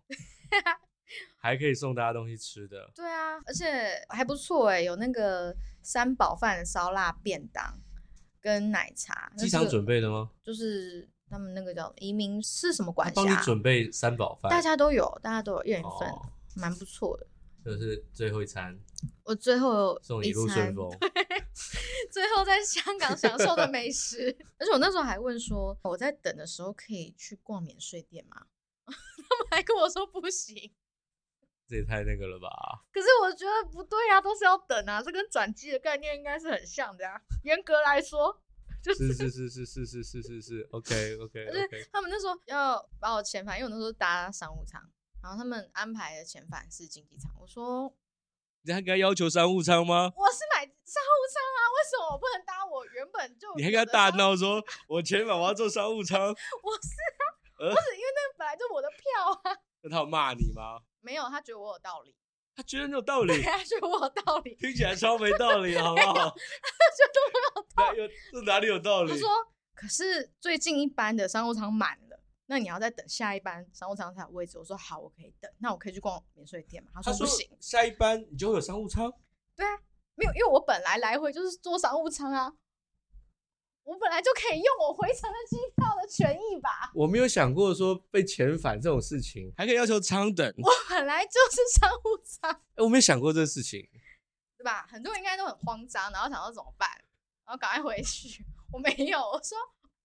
[1.41, 3.67] 还可以送大家东西吃的，对啊，而且
[4.11, 7.81] 还不错哎，有那个三宝饭烧腊便当
[8.43, 9.33] 跟奶茶。
[9.39, 10.31] 机场准备的吗？
[10.43, 13.15] 就是他们那个叫移民是什么管辖？
[13.15, 16.13] 帮你准备三宝饭，大家都有，大家都有一人一份，
[16.57, 17.27] 蛮、哦、不错的。
[17.69, 18.79] 就是最后一餐，
[19.25, 20.91] 我最后送你一路顺风。
[22.11, 28.47] 最后在香港享受的美食， 而且我那时候还问说，我在等的时候可以去逛免税店吗？
[28.87, 30.73] 他们还跟我说不行。
[31.69, 32.49] 这也太那个了吧！
[32.91, 37.21] 可是我觉得不对啊，都是要等啊，这跟转机的概念应该是很像的呀。
[37.45, 38.41] 严格来说，
[38.83, 41.89] 就是是是是是是是是是，OK OK OK。
[41.93, 44.83] 他们那时候要把我遣返，因为我那时候搭商务舱，
[45.23, 47.31] 然后他们安排的遣返是经济舱。
[47.41, 47.95] 我说，
[48.63, 50.13] 你还该要求商务舱吗？
[50.17, 53.53] 我是买商务舱啊，为什么我不能搭我原本就？
[53.57, 56.21] 你还跟他大闹说， 我遣返我要坐商务舱。
[56.21, 57.23] 我是啊，
[57.59, 59.59] 不是因为那本来就我的票啊。
[59.83, 60.81] 那他有骂你吗？
[61.01, 62.15] 没有，他觉得我有道理。
[62.57, 66.13] 他觉得你有道理，他觉得我有道理，听起来超没道理， 好不好？
[66.15, 69.13] 他觉得我有道理，这哪里有道理？
[69.13, 69.29] 他说
[69.75, 72.08] ：“可是最近一般的商务舱满了，
[72.51, 75.51] 那你要再等下一班商务舱才有位置。”我说：“好，我可以等。
[75.59, 79.13] 那我可以去逛免税店吗？”他说：“不行，下一班你就会有商务舱。”
[79.55, 79.79] 对啊，
[80.15, 82.53] 没有，因为我本来来回就是坐商务舱啊。
[83.85, 86.93] 我本来就可以用我回程的机票的权益吧。
[86.95, 90.47] 我没有想过说被遣返这种事情还可以要求舱等。
[90.59, 92.51] 我本来就是商务舱。
[92.75, 93.81] 哎，我没有想过这个事情，
[94.59, 94.87] 对吧？
[94.91, 96.87] 很多人应该都很慌张，然后想到怎么办，
[97.47, 98.45] 然后赶快回去。
[98.71, 99.57] 我没有，我说，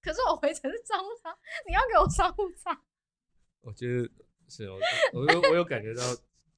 [0.04, 1.34] 可是我回程是商务舱，
[1.68, 2.78] 你要给我商务舱。
[3.62, 4.10] 我觉得
[4.50, 4.78] 是，我
[5.14, 6.04] 我有我有感觉到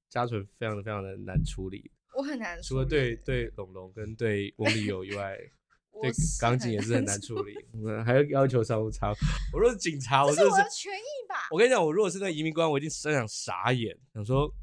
[0.10, 1.92] 嘉纯非常的非常的难处理。
[2.16, 5.38] 我很难处理，除了对对龙龙跟对翁立友以外。
[6.02, 7.56] 对，港警也是很难处理，
[8.06, 9.14] 还要要求商务舱。
[9.54, 11.48] 我若是警察，我这是我的权益吧？
[11.50, 14.54] 我跟你讲，我如果是那个移民官，我一定想想傻眼，想说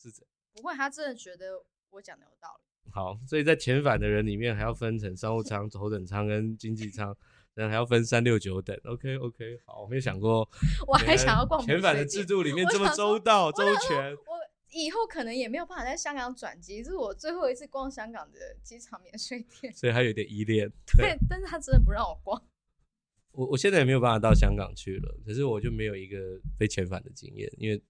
[0.00, 0.24] 是这。
[0.54, 2.92] 不会，他真的觉得我讲的有道理。
[2.92, 7.12] 好，所以在遣返的人里面，还要分成商务舱、头等舱跟经济舱，
[7.56, 8.78] 然后还要分三六九等。
[8.84, 10.48] OK OK，好，我没有想过，
[10.86, 14.14] 我还想要逛遣返的制度里面这么周到周全。
[14.14, 14.38] 我
[14.70, 20.70] 以后可能也没有办法在香港转机，这是我最后一次逛香港的机场免税店，所以还有点依恋。
[20.98, 22.40] 对，但是他真的不让我逛。
[23.32, 27.82] 我我现在也没有办法到香港去了，可是我就没有一个被遣返的经验，因为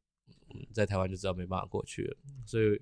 [0.73, 2.81] 在台湾就知道没办法过去了，所以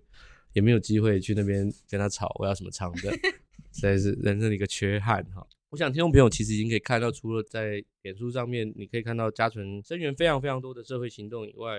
[0.53, 3.11] 也没有机会去那边跟他吵我要什么长的，
[3.73, 5.47] 实在是人生的一个缺憾哈。
[5.75, 11.79] 我想听众朋友其实已经可以看到，除了在脸书上面你可以看到嘉纯声援非常非常多的社会行动以外。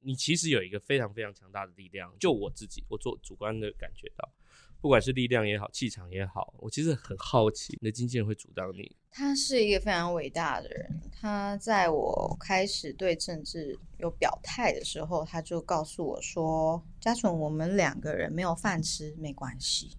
[0.00, 4.32] 你其实有一个非常非常强大的力量，就我自己，我做主观的感觉到，
[4.80, 8.94] 不管是力量也好，气场也好，我其实很好奇，你的经纪人会阻挡你？
[9.10, 19.90] 他是一个非常伟大的人，他在我开始对政治有表态的时候，他就告诉我说：“嘉纯，我们两个人没有饭吃没关系，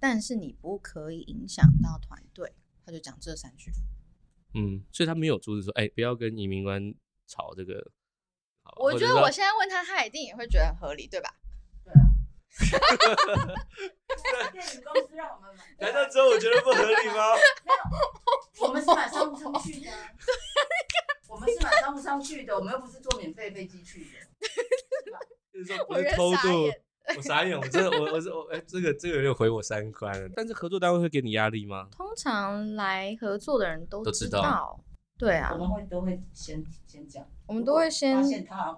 [0.00, 2.54] 但是你不可以影响到团队。”
[2.84, 3.70] 他就讲这三句。
[4.54, 6.94] 嗯，所以他没有阻止说：“哎、欸，不要跟移民官
[7.26, 7.90] 吵这个。”
[8.76, 11.30] 我觉得我现在问他，他一定也会觉得很合理，对吧？
[11.84, 12.00] 对啊。
[14.52, 17.34] 电影公司让我们买，难道只有我觉得不合理吗？
[17.64, 17.76] 没有，
[18.66, 19.82] 我们是买商务舱去的。
[19.86, 19.90] 对，
[21.28, 24.10] 我们是买商务舱去的，我们又不是坐免费飞机去的。
[25.52, 26.70] 就是说不是偷渡，
[27.16, 30.28] 我傻眼，我真的，我我是我，哎，这个这个有点毁我三观了。
[30.34, 31.88] 但是合作单位会给你压力吗？
[31.90, 34.40] 通常来合作的人都知道。
[34.40, 34.84] 都知道
[35.18, 38.20] 对啊，我们会都会先先讲，我们都会先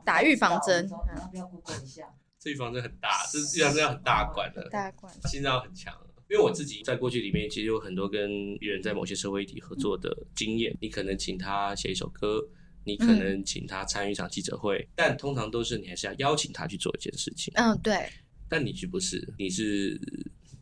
[0.04, 2.06] 打预防针，要不要 Google 一下？
[2.38, 5.94] 这预防针很大，这预防针要很大管的，大管，心脏很强。
[6.28, 10.76] 因为我自己在过去里面，其实有很多跟艺人在某些社会议题合作的经验。
[10.80, 12.42] 你可能请他写一首歌，
[12.84, 17.52] 你可能请他参与一场记者会，但通常都是你还是要邀请他去做一件事情。
[17.56, 18.08] 嗯，对。
[18.48, 19.34] 但你是不是？
[19.38, 19.98] 你是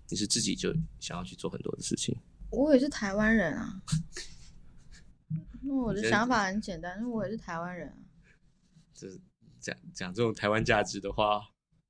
[0.09, 2.17] 你是自己就想要去做很多的事情？
[2.51, 3.83] 我也是台湾人啊。
[5.63, 7.97] 那我的想法很简单，因为我也是台湾人啊。
[8.95, 9.09] 这
[9.61, 11.41] 讲讲这种台湾价值的话。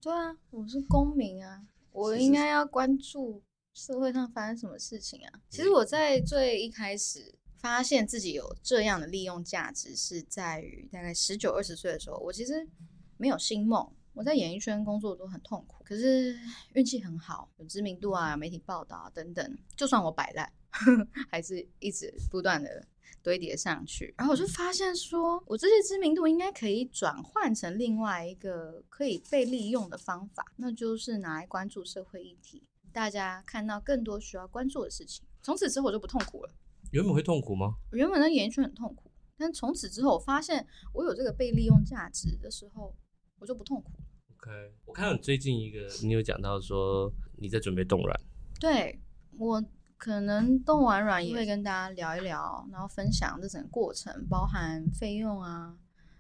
[0.01, 3.43] 对啊，我是公民啊，我应该要关注
[3.75, 5.41] 社会上发生什么事情啊。
[5.49, 12.69] 其实我在最一开始发现自己有这样的利用价值，是在于大概十九二十岁的时候，我其实
[13.17, 13.89] 没有新梦。
[14.15, 16.37] 我在演艺圈工作都很痛苦，可是
[16.75, 19.59] 运气很好，有知名度啊，媒体报道啊等等。
[19.77, 20.53] 就算我摆烂，
[21.31, 22.85] 还是一直不断的
[23.23, 24.13] 堆叠上去。
[24.19, 35.25] 然后我就发现说，我这些知名度应该可以转换成另外一个可以被利用的方法，那就是拿来关注社会议题，大家看到更多需要关注的事情。
[35.43, 36.53] 从此之后我就不痛苦了。
[36.93, 37.75] 原本会痛苦吗？
[37.91, 42.97] 原本的演艺圈很痛苦，但从此之后我发现我有这个被利用价值的时候。
[43.39, 43.91] 我就不痛苦。
[44.37, 44.51] OK，
[44.85, 48.21] 我看到你最近一个，你有讲到说你在准备冻卵。
[48.61, 49.01] 对，
[49.37, 49.61] 我
[49.97, 55.77] 可能冻完卵也会跟大家聊一聊，然后分享这整个过程，包含费用啊，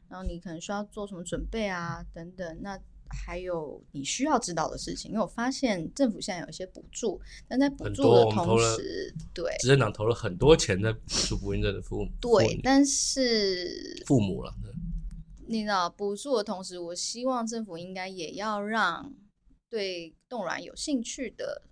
[0.08, 2.58] 然后你可能需要做什么准备啊等等。
[2.61, 2.76] 那
[3.12, 12.11] 还有你需要知道的事情，因为我发现政府现在有一些补助，但在补助的同时，对，执政党投了很多钱在补助不孕症的父母。
[12.20, 14.53] 对，但是父母了。
[15.46, 19.12] 你知道补助的同时，我希望政府应该也要让
[19.68, 21.62] 对冻卵有兴趣的。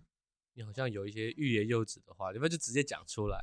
[0.54, 3.42] 你好像有一些欲言又止的话，你们就直接讲出来。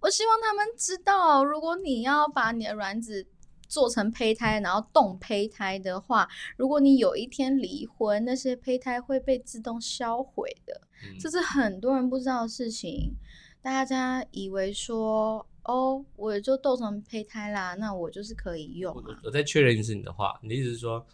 [0.00, 3.26] 我希望他们知道，如果你要把你的卵子
[3.68, 10.80] 做成胚胎，然后冻胚胎的话，如果你有一天离婚，那些胚胎会被自动销毁的。
[11.04, 11.18] 嗯。
[11.20, 13.14] 这是很多人不知道的事情。
[13.62, 15.46] 大家以为说。
[15.68, 19.02] 哦，我也就冻成胚胎啦，那我就是可以用啊。
[19.04, 21.06] 我，我再确认一次你的话，你的意思是说，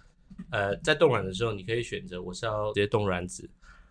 [0.53, 3.51] 呃，在冻卵的时候，你可以选择我是要直接冻卵子，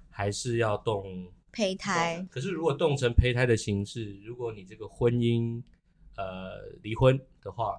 [0.09, 2.25] 还是要冻胚胎？
[2.31, 5.61] 可是如果冻成胚胎的形式，如果你这个婚姻
[6.15, 7.77] 呃离婚的话，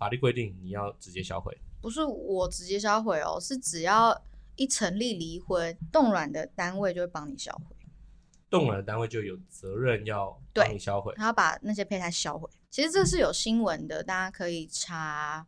[0.00, 1.56] 法律规定你要直接销毁。
[1.80, 4.18] 不是我直接销毁哦，是只要
[4.56, 7.76] 一成立离婚，冻卵的单位就会帮你销毁。
[8.48, 12.48] 冻卵的单位就有责任要帮你销毁，他要把那些胚胎销毁。
[12.70, 15.46] 其实这是有新闻的，大家可以查。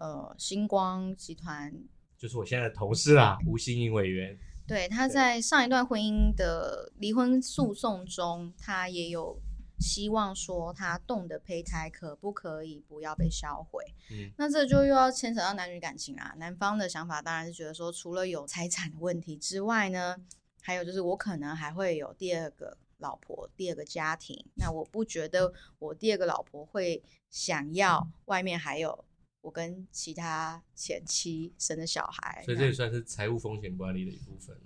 [0.00, 1.72] 呃，星光集团
[2.18, 4.38] 就是我现在的同事啦，吴欣盈委员。
[4.66, 9.40] 对，他在上一段婚姻的离婚诉讼中，他也有
[9.78, 13.84] 希望说，他冻的胚胎可不可以不要被销毁？
[14.10, 16.34] 嗯，那这就又要牵扯到男女感情啊。
[16.38, 20.16] 男方的想法当然是觉得说，除了有财产的问题之外呢。
[20.62, 24.44] 还有就是，我可能还会有第二个老婆，第二个家庭。
[24.54, 29.04] 那我不觉得我第二个老婆会想要外面还有
[29.42, 32.42] 我跟其他前妻生的小孩。
[32.44, 34.56] 所以这也算是财务风险管理的一部分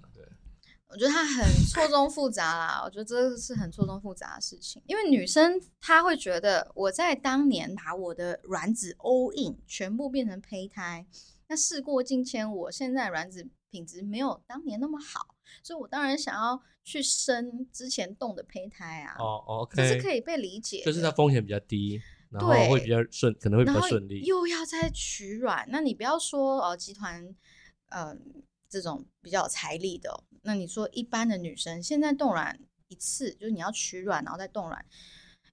[0.93, 2.83] 我觉得他很错综复杂啦。
[2.85, 11.07] 我觉得这是很错综复杂的事情，因为女生她会觉得我在当年把我的卵子 all in 全部变成胚胎，
[11.49, 15.35] 那事过境迁，我现在卵子品质没有当年那么好。
[15.63, 19.17] 所以，我当然想要去生之前冻的胚胎啊。
[19.19, 22.01] 哦，OK，这是可以被理解，就是它风险比较低，
[22.31, 24.23] 然后会比较顺，可能会比较顺利。
[24.23, 27.35] 又要再取卵，那你不要说哦集团，
[27.89, 28.17] 呃
[28.71, 34.83] 这种比较有财力的，哦，那你说一般的女生现在冻卵一次，就是你要取卵然后再冻卵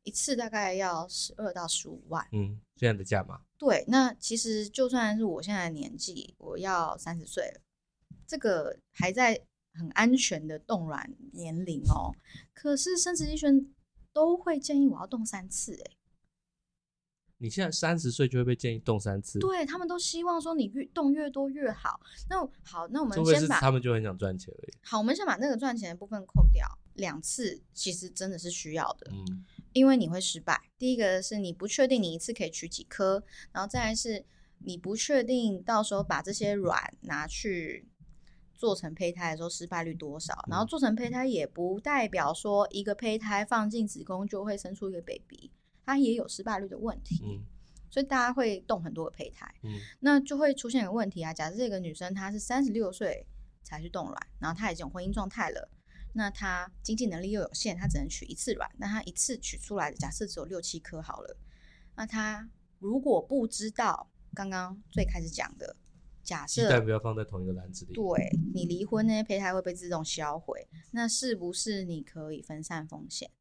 [0.03, 2.25] 一次，大概要十二到十五万。
[2.31, 3.41] 嗯，这样的价码。
[3.57, 7.61] 对，那其实就算是我现在的年纪，我要三十岁了，
[8.25, 9.41] 这个还在。
[9.79, 12.09] 很安全的冻卵年龄哦，
[12.51, 13.75] 可是生殖医生
[14.11, 15.96] 都会建议我要冻三次哎。
[17.39, 19.39] 你现在三十岁就会被建议动三次？
[19.39, 21.99] 对，他们都希望说你越动越多越好。
[22.29, 24.73] 那好，那我们先把他们就很想赚钱而已。
[24.81, 30.59] 好，我们先把那个赚钱的部分扣掉，两次其实真的是需要的，嗯，因为你会失败。
[30.77, 34.25] 第一个是你不确定你一次可以取几颗，然后再来是
[34.59, 37.87] 你不确定到时候把这些卵拿去。
[38.59, 40.33] 做成胚胎的时候失败率多少？
[40.49, 45.51] 然后做成胚胎也不代表说一个胚胎放进子宫就会生出一个 baby，
[45.87, 47.23] 它也有失败率的问题。
[47.23, 47.41] 嗯，
[47.89, 51.33] 所以大家会动很多个胚胎，嗯，那就会出现一个问题啊。
[51.33, 53.25] 假设这个女生她是三十六岁
[53.63, 55.71] 才去冻卵，然后她已经有婚姻状态了，
[56.13, 61.37] 那她经济能力又有限，她只能取一次卵，那她一次取出来的假设只有六七颗好了，
[61.95, 62.49] 那她
[62.79, 65.77] 如果不知道刚刚最开始讲的。
[66.23, 67.93] 假设不要放在同一个篮子里。
[67.93, 73.31] 对，你离婚那些胚胎会被自动销毁，那是不是你可以分散风险？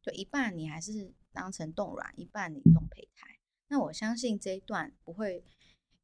[0.00, 3.28] 就一半你还是当成冻卵，一半你冻胚胎。
[3.68, 5.44] 那我相信这一段不会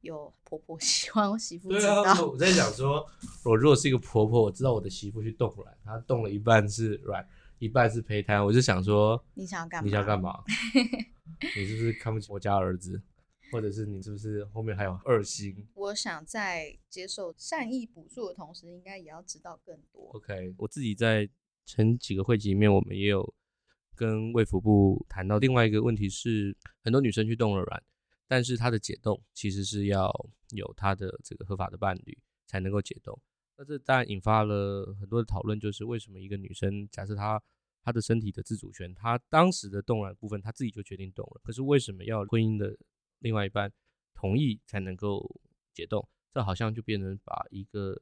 [0.03, 2.03] 有婆婆 希望我媳妇知道。
[2.03, 3.07] 对啊，我在想说，
[3.45, 7.26] 我如果是一个婆婆，我知道我的媳妇去冻卵，她冻了一半是卵，
[7.59, 9.87] 一半是胚胎，我就想说，你想要干嘛？
[9.87, 10.45] 你想要干嘛？
[11.57, 13.01] 你是不是看不起我家儿子？
[13.51, 15.66] 或者是你是不是后面还有二心？
[15.74, 20.11] 我想在接受善意补助的同时，应该也要知道更多。
[20.14, 21.28] OK，我自己在
[21.64, 23.35] 前几个会集里面，我们也有
[23.95, 27.82] 跟卫福部谈到另外一个问题是，很多女生去冻了卵，
[28.26, 30.11] 但是她的解冻其实是要
[30.51, 33.18] 有她的这个合法的伴侣才能够解冻。
[33.57, 37.43] 那这当然引发了很多的讨论，就是为什么一个女生，假设她
[37.82, 42.76] 她的身体的自主权，她当时的冻卵部分她自己就决定冻了，可是为什么要婚姻的
[43.18, 43.70] 另外一半
[44.14, 45.40] 同意才能够
[45.74, 46.09] 解冻？
[46.32, 47.95] 这好像就变成把一个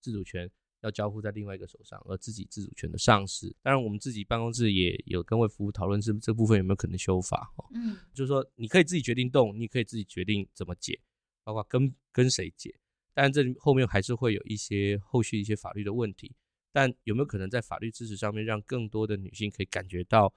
[0.00, 0.50] 自主权
[0.82, 3.54] 要交付在另外一个手上，而自己自主权的丧失。
[3.62, 7.52] 当然，我们自己办公室也有跟卫服务讨论，这这部分有没有可能修法？
[7.56, 10.98] 哦，嗯，就是说你可以自己决定动，你可以自己决定怎么解，
[11.44, 12.74] 包括跟跟谁解。
[13.12, 16.34] 但这里后面还是会有一些后续一些法律的问题，
[16.72, 20.32] 但有没有可能在法律支持上面，让更多的女性可以感觉到，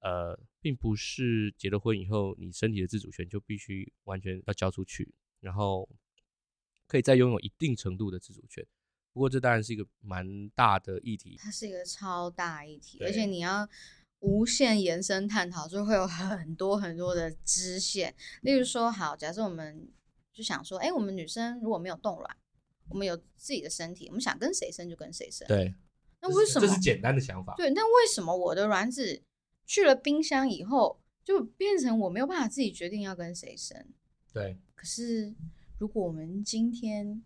[0.00, 5.88] 呃，并不是结了婚以后，你身体的自主权就必须完全要交出去，然后
[6.86, 8.64] 可以再拥有一定程度的自主权。
[9.12, 13.68] 不过这当然是一个蛮大的议题，它是一个超大议题，而且你要
[14.20, 18.14] 无限延伸探讨，就会有很多很多的支线。
[18.42, 19.88] 例如说，好，假设我们。
[20.32, 22.36] 就想说，哎、欸，我们女生如果没有冻卵，
[22.88, 25.46] 我们有自己的身体，我们想跟谁生就跟谁生。
[25.48, 25.74] 对，
[26.22, 26.66] 那为什么？
[26.66, 27.52] 这是简单的想法。
[27.56, 29.22] 对，那为什么我的卵子
[29.66, 33.84] 去了冰箱以后，就变成我没有办法自己决定要跟谁生？
[34.32, 34.56] 对。
[34.74, 35.34] 可是，
[35.78, 37.22] 如果我们今天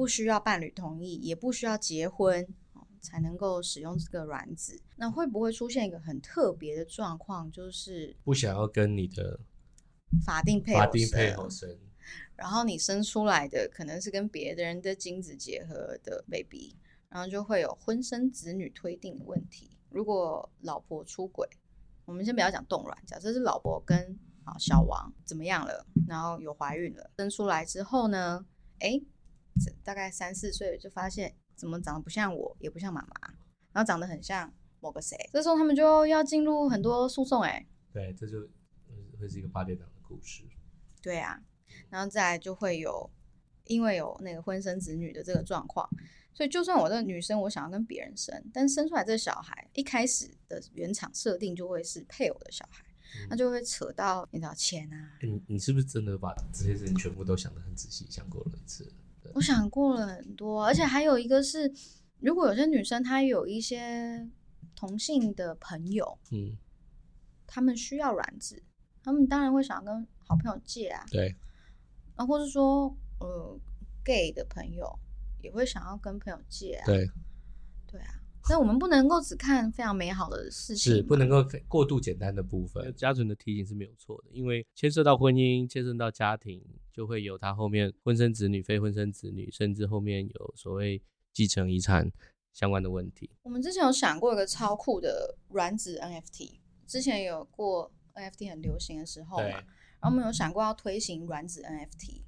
[0.00, 2.48] 不需要伴侣同意，也不需要结婚，
[3.02, 9.38] 才能够使用这个卵子，那会不会出现一个很特别的状况，就是不想要跟你的
[10.24, 11.78] 法定配法定配偶生？
[12.34, 16.74] 然后你生出来的可能是跟别人的精子结合的 baby，
[17.10, 19.76] 然后就会有婚生子女推定的问题。
[19.90, 21.46] 如果老婆出轨，
[22.06, 28.46] 我们先不要讲冻卵，假设是老婆跟啊小王怎么样了，然后有怀孕了，生出来之后呢，
[28.78, 29.04] 诶，
[29.82, 33.34] 大概三四岁就发现怎么长得不像我，也不像妈妈，
[33.72, 38.48] 然后长得很像某个谁，这时候他们就要进入很多诉讼，哎，对，这就
[39.18, 40.44] 会是一个八点档的故事。
[41.02, 41.42] 对啊。
[41.88, 43.08] 然后再来就会有，
[43.64, 45.88] 因为有那个婚生子女的这个状况，
[46.34, 52.84] 所以就算我这个女生我想要跟别人生，但生出来这个小孩一开始的原厂设定就会是配偶的小孩，
[53.20, 55.12] 嗯、那就会扯到你知道钱啊。
[55.22, 58.92] 你你是不是真的把这些事情全部都想得很仔细，想过了一次？
[59.34, 61.72] 我想过了很多，而且还有一个是，
[62.20, 64.28] 如果有些女生她有一些
[64.74, 66.56] 同性的朋友，嗯，
[67.46, 68.62] 他们需要卵子，
[69.02, 71.36] 他们当然会想要跟好朋友借啊，对。
[72.16, 73.58] 啊，或是说，呃
[74.04, 74.86] ，gay 的朋友
[75.40, 76.84] 也会想要跟朋友借啊。
[76.84, 77.08] 对，
[77.86, 78.14] 对啊。
[78.44, 82.92] 所以我们不能够只看非常美好的事情，是不能够过度简单的部分。
[82.94, 86.62] 家纯的提醒是没有错的，因为牵涉到婚姻，牵涉到家庭，
[86.92, 92.10] 就会有他后面婚生子女、非婚生子女，甚至后面有所谓继承遗产
[92.52, 93.30] 相关的问题。
[93.42, 99.62] 我们之前有想过一个超酷的卵子 NFT，之前有过 NFT 很流行的时候嘛。
[100.00, 102.22] 然后我们有想过要推行卵子 NFT，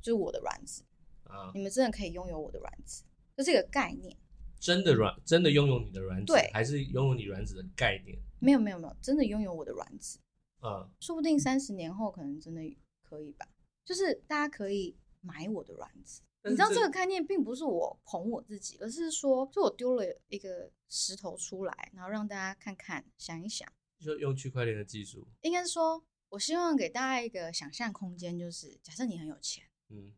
[0.00, 0.82] 就是我的卵子
[1.24, 3.04] 啊，你们真的可以拥有我的卵子，
[3.36, 4.16] 这是一个概念。
[4.58, 8.18] 真的卵，真的拥有你的卵子，对，还是拥有你卵子的概念？
[8.38, 10.18] 没有没有没有，真的拥有我的卵子，
[10.62, 12.62] 嗯，说不定三十年后可能真的
[13.02, 13.46] 可以吧。
[13.84, 23.70] 就是大家可以买我的卵子，你知道这个概念并不是我捧我自己，而是说，就我丢了一个石头出来，然后让大家看看，想一想，
[24.00, 26.04] 就用区块链的技术，应该是说。
[26.30, 30.12] 我希望给大家一个想象空间，就是假设你很有钱，嗯，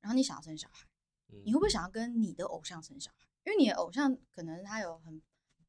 [0.00, 0.88] 然后你想要生小孩，
[1.28, 3.28] 嗯，你会不会想要跟你的偶像生小孩？
[3.44, 5.20] 因为你的偶像可能他有很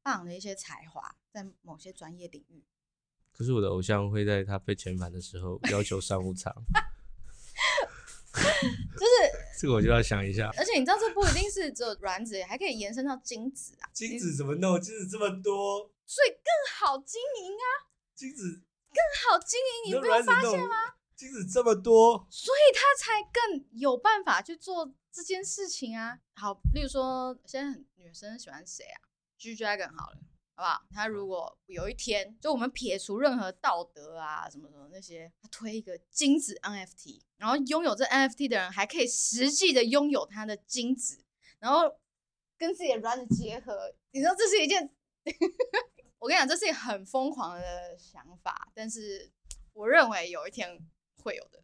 [0.02, 2.64] 棒的一些才华，在某些专业领域。
[3.30, 6.50] 可是我的偶像会在他被遣返的时候要求商务舱，
[8.98, 10.50] 就是这个我就要想一下。
[10.56, 13.88] 而且你知道，这不一定是只有卵子，还可以延伸到精子啊。
[13.92, 14.80] 精子怎么弄？
[14.80, 17.90] 精子这么多，所以更好经营啊。
[18.14, 18.62] 精子。
[18.94, 20.94] 更好经营，你没有发现吗？
[21.16, 26.18] 精子这么多，所以他才更有办法去做这件事情啊。
[26.34, 29.00] 好，例如说，现在女生喜欢谁啊
[29.36, 30.18] ？G Dragon 好了，
[30.54, 30.82] 好不好？
[30.90, 41.24] 他如果有一天，就我们撇除任何道德啊什么什么那些，他推一个精子 NFT，然后拥有这 NFT 的人还可以实际的拥有他的精子，
[41.58, 41.98] 然后
[42.56, 44.94] 跟自己的卵子结合，你知道这是一件。
[46.18, 49.30] 我跟你讲，这是一个很疯狂的想法，但是
[49.72, 50.80] 我认为有一天
[51.16, 51.62] 会有的。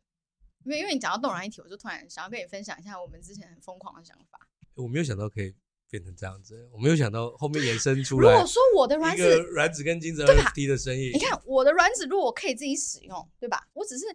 [0.65, 4.49] 因为因为你讲到冻卵一体，我就突然想要跟你分享一下我们之前很疯狂的想法。
[4.75, 5.55] 我没有想到可以
[5.91, 8.33] 变成这样子，我没有想到后面延伸出来。
[8.33, 13.69] 如果说我的卵子，卵子跟精子 NFT 的生意，你看我的卵子如果我可以自己使用，对吧？
[13.73, 14.07] 我只是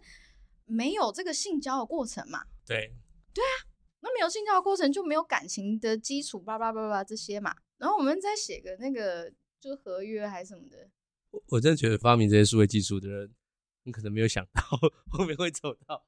[0.64, 2.44] 没有这个性交的过程嘛。
[2.66, 2.92] 对，
[3.34, 3.54] 对啊，
[4.00, 7.54] 那没有性交的过程就没有感情的基础，叭叭叭叭这些嘛。
[7.76, 10.88] 然后我们再写个那个，就合约还是什么的。
[11.30, 13.34] 我我真的觉得发明这些数位技术的人，
[13.82, 14.62] 你可能没有想到
[15.12, 16.06] 后面会走到，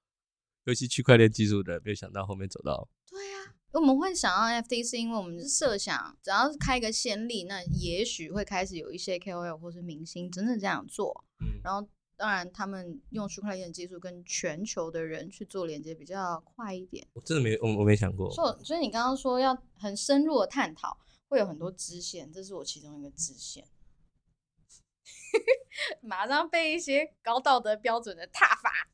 [0.65, 2.89] 尤其区块链技术的人没有想到后面走到。
[3.07, 11.25] 对啊，我们会想到 NFT 是因为我们是设想，只要是开一个先例，那也许会开始有一些 KOL 或是明星真的这样做。
[11.41, 11.89] 嗯，然后。
[12.21, 17.07] 当然，他们用区块链技术跟全球的人去做连接比较快一点。
[17.13, 18.29] 我真的没，我我没想过。
[18.33, 20.99] 所以，所以你刚刚说要很深入的探讨，
[21.29, 23.69] 会有很多支线，这是我其中一个支线。
[26.03, 28.89] 马上被一些高道德标准的挞伐。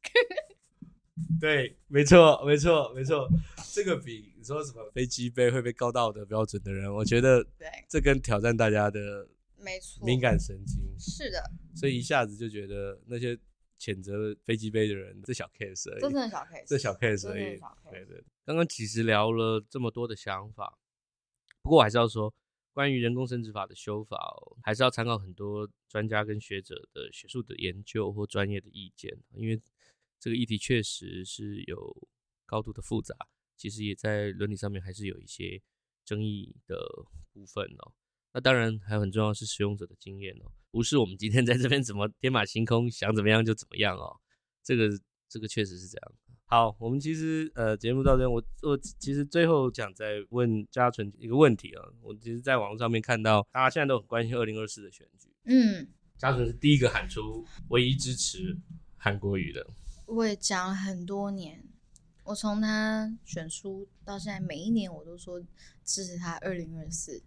[1.40, 3.28] 对，没错，没错，没错。
[3.72, 9.28] 这个比你说什么飞机杯会被高道德标准的人，我觉得，对，这跟挑战大家的。
[9.56, 11.42] 没错，敏感神经是的，
[11.74, 13.34] 所以一下子就觉得那些
[13.78, 17.58] 谴责飞机杯的人，这小 case 而已，这真的小 case，这小 case 而已。
[17.90, 20.78] 对对，刚刚其实聊了这么多的想法，
[21.62, 22.34] 不过我还是要说，
[22.74, 29.58] 关于人工生殖法的修法哦，还是要参考很多专家跟学者的学术的研究或专业的意见，因为
[30.18, 32.08] 这个议题确实是有
[32.46, 33.14] 高度的复杂，
[33.56, 35.60] 其实也在伦理上面还是有一些
[36.04, 36.76] 争议的
[37.32, 37.92] 部分哦。
[38.32, 44.20] 那当然，还有很重要的是使用者的经验哦，不是我们今天在这边怎么天马行空想怎么样就怎么样哦。
[44.62, 44.88] 这个
[45.28, 46.12] 这个确实是这样。
[46.46, 51.82] 好，我们其实呃节目到这边，我我其实最后想再问嘉纯一个问题啊。
[52.02, 55.88] 我其实在网络上面看到大家现在都很关心二零二四的选举，嗯，
[56.18, 58.56] 嘉纯是第一个喊出唯一支持
[58.96, 59.64] 韩国瑜的。
[60.07, 61.62] 我也讲了很多年，
[62.24, 65.40] 我从他选书到现在，每一年我都说
[65.84, 67.22] 支持他二零二四。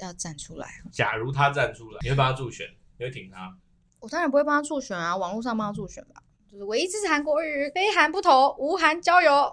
[0.00, 0.82] 要站出来。
[0.92, 2.68] 假如他站出来，你会帮他助选？
[2.98, 3.58] 你会挺他？
[4.00, 6.22] 我当然不会帮他助选啊，网络上帮他助选吧。
[6.46, 9.50] 就是唯一支持韩国瑜，非韩不投，无韩交友。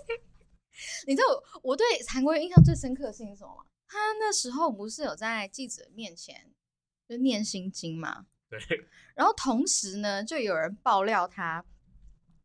[1.06, 1.28] 你知道
[1.62, 3.64] 我，我对韩国瑜印象最深刻的事情是什么吗？
[3.88, 6.52] 他那时候不是有在记者面前
[7.08, 8.26] 就念心经吗？
[8.60, 8.88] 对。
[9.14, 11.64] 然后同时呢，就有人爆料他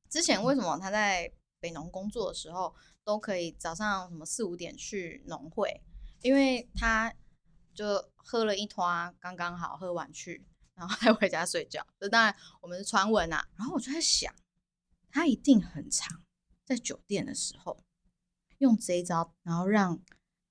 [0.09, 5.81] 之前为什么他在北农工作的时候都可以早上什么四五点去农会。
[6.21, 7.11] 因为他
[7.73, 8.85] 就喝了一坨，
[9.19, 10.45] 刚刚好喝完去，
[10.75, 11.83] 然后还回家睡觉。
[11.99, 13.49] 这当然我们是传闻啊。
[13.57, 14.31] 然后我就在想，
[15.09, 16.21] 他一定很长
[16.63, 17.83] 在酒店的时候
[18.59, 19.99] 用这一招，然后让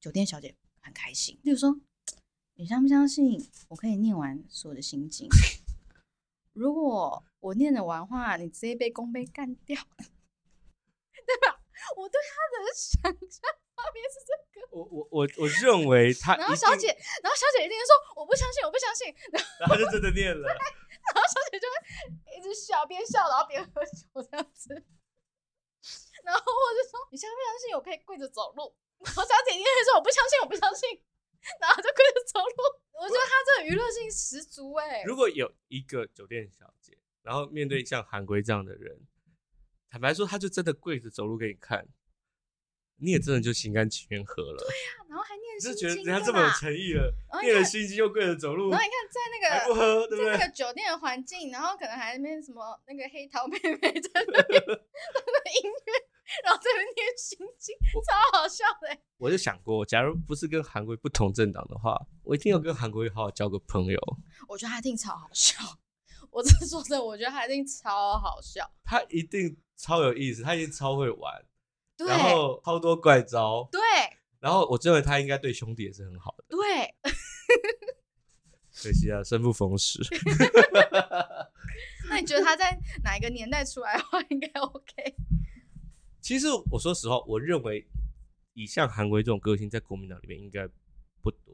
[0.00, 1.38] 酒店小姐很开心。
[1.44, 1.72] 例如说，
[2.60, 5.26] 你相不相信我可以念完所有的心经？
[6.52, 9.80] 如果我念得完话，你直接被公杯干掉，
[11.24, 11.56] 对吧？
[11.96, 13.00] 我对他的想
[13.30, 13.48] 象。
[13.72, 16.88] 画面是这个，我我我我认为他，然后小姐，
[17.24, 24.68] 然后小姐一定说我不相信，我不相信， 然后，然后就真的念了，然后小姐就会一直笑，边笑然后边喝酒这样子，
[26.28, 28.76] 然后我就说你相不相信我可以跪着走路？
[29.00, 31.00] 然后小姐一定会说我不相信，我不相信，
[31.60, 32.80] 然后就跪着走路。
[33.00, 35.04] 我觉得他这个娱乐性十足哎、欸。
[35.04, 39.00] 如果有一个酒店小姐，然后面对像韩国这样的人，
[39.90, 41.88] 坦白说，他就真的跪着走路给你看。
[43.02, 47.10] 你也真的就心甘情愿喝了，对呀、啊，然后还念心经，就觉得人家这么有诚意了，
[47.40, 50.32] 念了心经又跪着走路，然后你看在那个不喝，对不对？
[50.32, 54.74] 在那个酒店的环境，然后可能还那边什么那个黑桃妹妹在那边 那
[55.62, 55.92] 音乐，
[56.44, 57.74] 然后在那边念心经，
[58.06, 58.96] 超好笑的。
[59.18, 64.00] 我就想过，假如不是跟韩国瑜不同政党的话，我一定要跟韩国瑜好好交个朋友。
[64.48, 65.58] 我觉得他一定超好笑，
[66.30, 71.44] 我真的说真的，我觉得他一定超好笑，他一定超有意思，他一定超会玩。
[71.98, 73.78] 然后超多怪招，对，
[74.38, 76.94] 然后我认为他应该对兄弟也是很好的，对，
[78.82, 80.00] 可惜啊，生不逢时。
[82.08, 82.74] 那你觉得他在
[83.04, 85.14] 哪一个年代出来的话，应该 OK？
[86.30, 87.84] 其实我说实话，我认为
[88.54, 90.64] 以像韩国瑜这种个性，在国民党里面应该
[91.20, 91.52] 不多。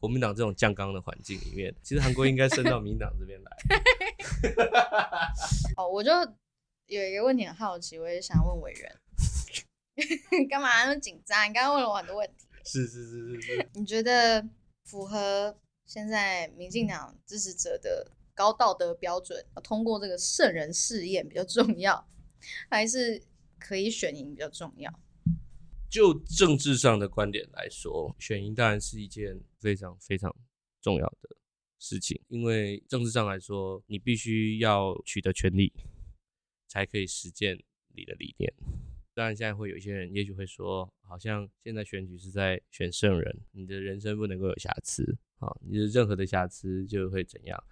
[0.00, 3.50] 国民党这种酱缸的环境里面，其实韩国瑜应该升到民党这边来。
[5.76, 6.10] 哦，我就
[6.86, 8.96] 有一个问题很好奇，我也想问委员。
[10.48, 11.46] 干嘛那么紧张？
[11.46, 12.46] 你刚刚问了我很多问题。
[12.64, 13.68] 是是是是是。
[13.74, 14.42] 你觉得
[14.86, 15.54] 符合
[15.84, 22.08] 现在民进党支持者的高道德标准，通过这个圣人试验比较重要，
[22.70, 23.22] 还是
[23.58, 24.92] 可以选赢比较重要？
[25.90, 30.34] 就政治上的观点来说，选赢当然是一件非常非常
[30.80, 31.36] 重要的
[31.78, 35.72] 事情，因为政治上来说，你必须要取得权利，
[36.66, 37.62] 才可以实践
[37.94, 38.52] 你的理念。
[39.14, 47.62] 当然，现在会有一些人，也许会说，好像现在选举是在选圣人，你的人生不能够有瑕疵啊，你的任何的瑕疵就会怎样，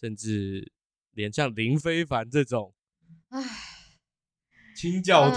[0.00, 0.72] 甚至
[1.10, 2.72] 连像林非凡这种
[3.28, 3.42] 唉，
[4.76, 5.36] 清教徒。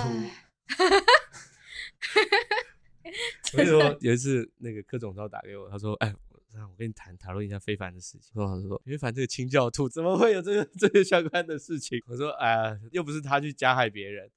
[3.53, 6.13] 我跟你说，有一次那个柯总召打给我，他说：“哎，
[6.53, 14.29] 我跟你谈讨论一下非凡的事情。”柯总说：“非凡这个清教徒怎么会有这个 这个相关的事情？”我说：“哎呀，又不是他去加害别人，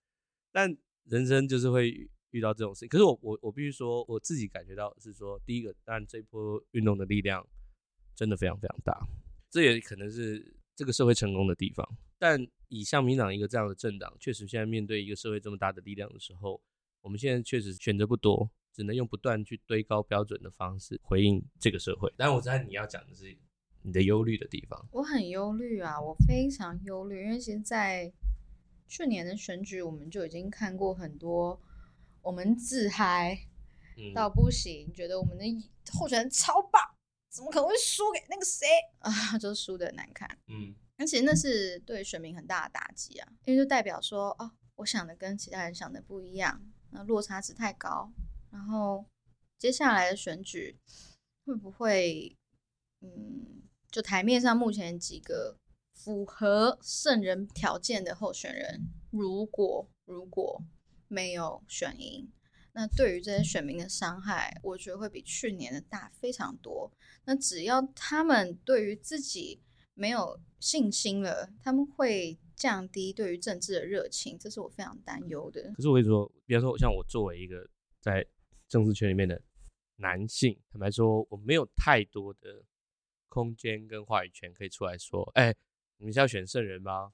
[0.50, 0.74] 但
[1.05, 2.88] 人生就是会遇到这种事情。
[2.88, 7.46] 可是我我我必须说，我自己感觉到是说，第一个，当然这波运动的力量
[8.14, 8.98] 真的非常非常大，
[9.50, 11.86] 这也可能是这个社会成功的地方。
[12.18, 16.61] 但以像民党一个这样的政党，确实现在面对一个社会这么大的力量的时候，
[17.01, 22.11] 我们现在确实选择不多。”只能用不断去堆高标准的方式回应这个社会。
[22.16, 23.37] 但我知道你要讲的是
[23.83, 24.89] 你的忧虑的地方。
[24.91, 28.11] 我很忧虑啊，我非常忧虑，因为其实在
[28.89, 31.61] 去年的选举，我们就已经看过很多
[32.23, 33.47] 我们自嗨
[34.14, 35.45] 到不行，嗯、觉得我们的
[35.93, 36.83] 候选人超棒，
[37.29, 38.66] 怎么可能会输给那个谁
[39.01, 39.37] 啊？
[39.39, 40.27] 就输的难看。
[40.49, 48.12] 嗯，而且那是对选民很大的打击啊，因为就代表说，哦，我想的跟其他人想的不一样，那落差值太高。
[48.53, 49.05] 然后
[49.59, 50.78] 接下来的选举
[51.44, 52.36] 会不会，
[53.00, 55.59] 嗯，就台面上目前几个
[55.92, 60.62] 符合胜人条件的候选人，如果如果
[61.09, 62.30] 没有选赢，
[62.74, 66.92] 那对于这些选民的伤害，我觉得会比去年的大非常多。
[67.24, 69.61] 那只要他们对于自己
[69.94, 75.72] 没有信心了，他们会降低对于政治的热情，这是我非常担忧的。
[75.74, 77.68] 可是我跟你说，比方说像我作为一个
[78.00, 78.24] 在
[78.68, 79.42] 政治圈里面的
[79.96, 82.62] 男性，坦白说，我没有太多的
[83.28, 85.56] 空间跟话语权可以出来说，哎、欸，
[85.96, 87.12] 你们是要选圣人吗？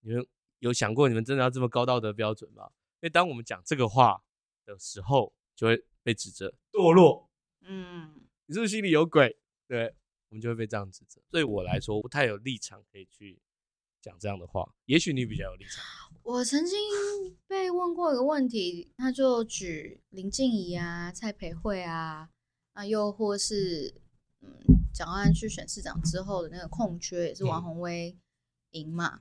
[0.00, 0.26] 你们
[0.58, 2.68] 有想过你们真的要这么高道德标准吗？
[2.94, 4.20] 因为当我们讲这个话
[4.66, 7.30] 的时候，就会被指责堕落。
[7.60, 9.38] 嗯，你是不是心里有鬼？
[9.68, 9.94] 对，
[10.30, 11.20] 我们就会被这样指责。
[11.30, 13.42] 对我来说，不太有立场可以去。
[14.02, 15.84] 讲这样的话，也许你比较有立场。
[16.22, 16.74] 我曾经
[17.46, 22.30] 被问过一个问题，他就举林静怡啊、蔡培慧啊，
[22.72, 24.00] 啊，又或是
[24.40, 24.48] 嗯，
[24.90, 28.18] 蒋万安去选市长之后的那个空缺，也是王鸿薇
[28.70, 29.20] 赢嘛。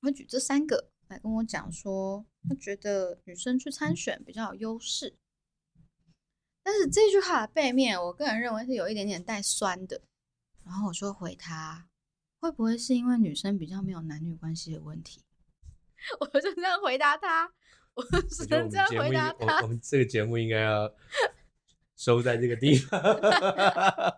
[0.00, 5.16] 他、嗯、举这三个来跟我讲说，他觉得女生去参选比较有优势。
[6.62, 10.02] 但是这句话的背面，我个人认为是有一点点带酸的。
[10.68, 11.88] 然后我就回他。
[12.40, 15.24] 会不会是因为女生比较没有男女关系的问题？
[16.20, 17.52] 我就这样回答他，
[17.94, 19.56] 我只能这样回答他。
[19.56, 20.94] 我，我们这个节目应该要
[21.96, 23.02] 收在这个地方。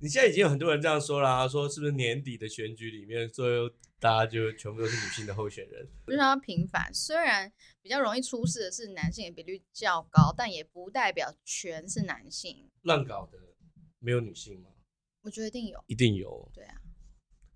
[0.00, 3.68] 你现在已经有很多人这样说了，啊，说是不是年底的选举里面，最后
[4.00, 5.86] 大家就全部都是女性的候选人？
[6.06, 7.52] 非常平凡，虽然
[7.82, 12.70] 比较容易出事的是男性的比率较高，但也不代表全是男性。
[12.82, 13.36] 乱搞的
[13.98, 14.70] 没有女性吗？
[15.28, 16.50] 我觉得一定有，一定有。
[16.54, 16.74] 对啊。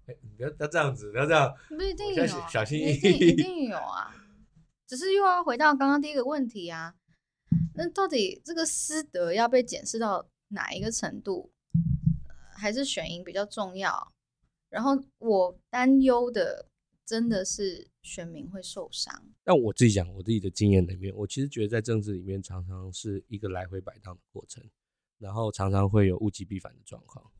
[0.08, 4.14] 欸、不要不要这样子，不要这样，不一定有，小心翼翼，一定一定有啊。
[4.86, 6.94] 只是又要回到刚刚第一个问题啊，
[7.76, 11.50] 那到底这个私德要被检视到哪一个程度，
[12.28, 14.12] 呃、还是选赢比较重要？
[14.68, 16.68] 然后我担忧的
[17.06, 19.24] 真的是选民会受伤。
[19.42, 24.62] 但我自己讲我自己的经验里面，我其实觉得在政治里面常常是一个来回摆荡的过程，
[25.18, 27.32] 然后常常会有物极必反的状况。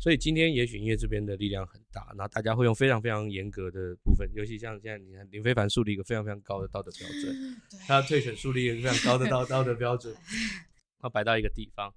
[0.00, 10.14] 所以今天也许音乐这边的力量很大，然后大家会用非常非常严格的部分，尤其像现在你看林非凡树立一个非常非常高的道德标准，他退选树立一个非常高的道道德标准，
[11.00, 11.92] 他摆到一个地方。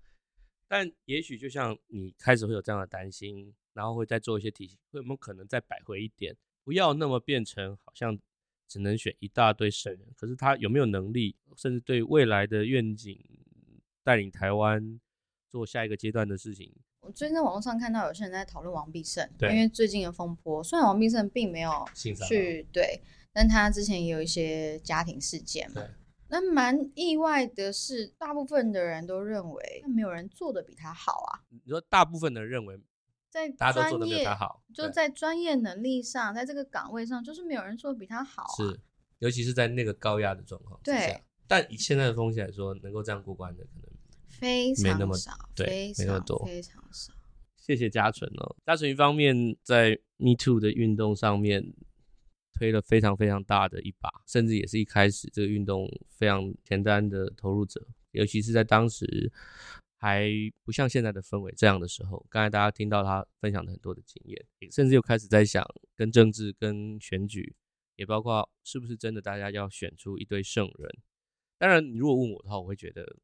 [0.67, 8.17] 但也许就像你开始会有这样的担心，然后会再做一些提醒，会有没有可能再摆回一点，不要那么变成好像
[8.67, 13.23] 只能选一大堆圣人，可是他有没有能力，甚至对未来的愿景
[14.03, 14.99] 带领台湾
[15.49, 16.73] 做下一个阶段的事情？
[17.01, 23.01] 我最近在网络上看到有些人在讨论王必胜，因为最近的风波，虽然王必胜并没有去对，
[23.33, 25.81] 但他之前也有一些家庭事件嘛。
[26.27, 31.41] 那蛮意外的是，大部分的人都认为没有人做的比他好啊。
[31.49, 32.79] 你说大部分的人认为，
[33.29, 34.25] 在专业
[34.73, 38.55] 就在专业能力上，在这个岗位上，就是没有人做的比他好啊。
[38.55, 38.79] 是，
[39.19, 40.79] 尤其是在那个高压的状况。
[40.83, 43.90] 对，但以现在的风险来说，能够这样过关的可能。
[44.41, 45.15] 非常少，没那么
[45.55, 47.13] 对，非常没那么多，非常少。
[47.55, 51.63] 谢谢嘉纯哦，嘉纯一方面在 Me Too 的运动上面
[52.53, 59.31] 推了非常非常大的一把，甚至也是一开始这个运动非常前端的投入者，尤其是在当时
[59.99, 60.27] 还
[60.63, 62.25] 不像现在的氛围这样的时候。
[62.31, 65.63] 刚才大家听到他分享的很多的经验，甚至又开始在想
[65.95, 67.55] 跟政治、跟选举，
[67.95, 70.97] 也包括是不是真的大家要选出一堆圣人。
[71.59, 73.17] 当然，你如果问我的话，我会觉得。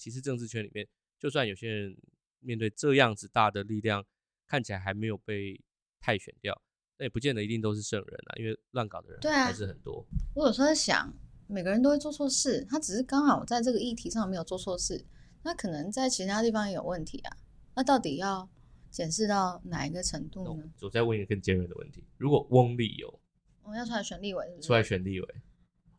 [0.00, 0.88] 其实政治圈里面，
[1.18, 1.94] 就算有些人
[2.38, 4.02] 面对这样子大的力量，
[4.46, 5.62] 看起来还没有被
[6.00, 6.58] 汰选掉，
[6.96, 10.06] 那也不见得一定都是圣人啊，因为乱搞的人还是很多。
[10.34, 11.14] 我有时候在想，
[11.46, 15.04] 每个人都会做错事，他只是刚好在这个议题上没有做错事，
[15.42, 17.36] 那可能在其他地方也有问题啊。
[17.74, 18.48] 那到底要
[18.90, 20.64] 检视到哪一个程度呢？
[20.80, 23.20] 我再问一个更尖锐的问题：如果翁立友，
[23.62, 25.34] 我、哦、要出来选立委是不是，出来选立委，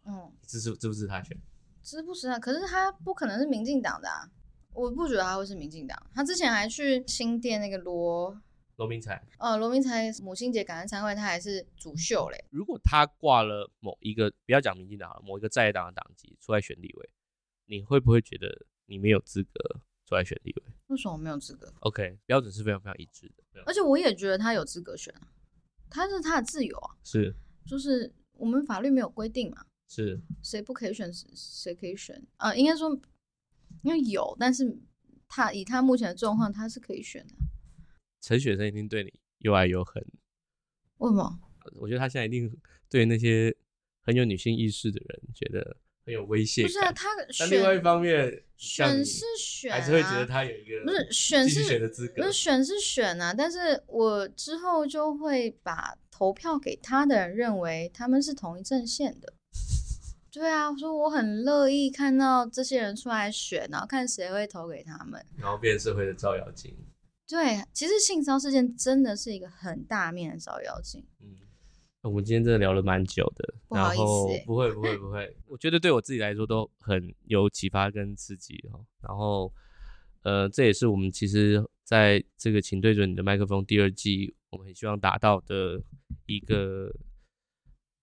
[0.05, 1.37] 嗯，支持支不支持他选？
[1.83, 2.39] 支不支持啊？
[2.39, 4.29] 可是他不可能是民进党的啊，
[4.73, 5.97] 我不觉得他会是民进党。
[6.13, 8.41] 他之前还去新店那个罗
[8.77, 12.45] 罗明才，呃，罗明才母亲节感恩餐会，他还是主秀嘞。
[12.49, 17.09] 如果他挂了某一个，不要讲民进党了，某一个在野党的党籍出来选立委，
[17.65, 20.73] 你会不会觉得你没有资格出来选立委？
[20.87, 23.63] 为什么没有资格？OK，标准是非常非常一致的。
[23.65, 25.27] 而且我也觉得他有资格选啊，
[25.89, 26.95] 他是他的自由啊。
[27.03, 27.35] 是，
[27.67, 29.65] 就是我们法律没有规定嘛。
[29.93, 32.57] 是，谁不可以选，谁可以选啊、呃？
[32.57, 32.97] 应该说，
[33.83, 34.79] 因为有，但是
[35.27, 37.33] 他以他目前的状况，他是可以选的。
[38.21, 40.01] 陈雪生一定对你又爱又恨。
[40.99, 41.41] 为什么？
[41.75, 43.53] 我觉得他现在一定对那些
[43.99, 45.75] 很有女性意识的人觉得
[46.05, 46.63] 很有威胁。
[46.63, 52.21] 不是啊，他选另外一方面，选是选、啊，还是会觉得他有一个不是选是选的资格。
[52.21, 59.33] 不是选是选啊，但是我之后就会把投票给他的人认为他们是同一阵线的。
[60.31, 66.73] 对啊，我说我很乐意看到这些人出来选，然后看谁会投给他们，然后变社会的照妖镜。
[67.27, 71.05] 对，其实性骚事件真的是一个很大面的照妖镜。
[71.19, 71.35] 嗯，
[72.03, 78.85] 我们今天真的聊了蛮久的，不好意思、欸，不会不会不会， 我觉得对我自己来说都很有启发跟刺激哦。
[79.01, 79.53] 然后，
[80.23, 85.81] 呃，这也是我们其实在这个请对准你的麦克风第二季，我们很希望达到的
[86.25, 86.89] 一个。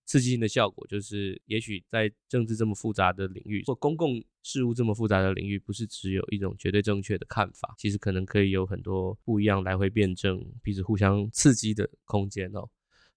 [0.09, 12.67] 刺激性的效果就是，也许在政治这么复杂的领域，或公共事务这么复杂的领域，不是只有一种绝对正确的看法，其实可能可以有很多不一样来回辩证、彼此互相刺激的空间哦。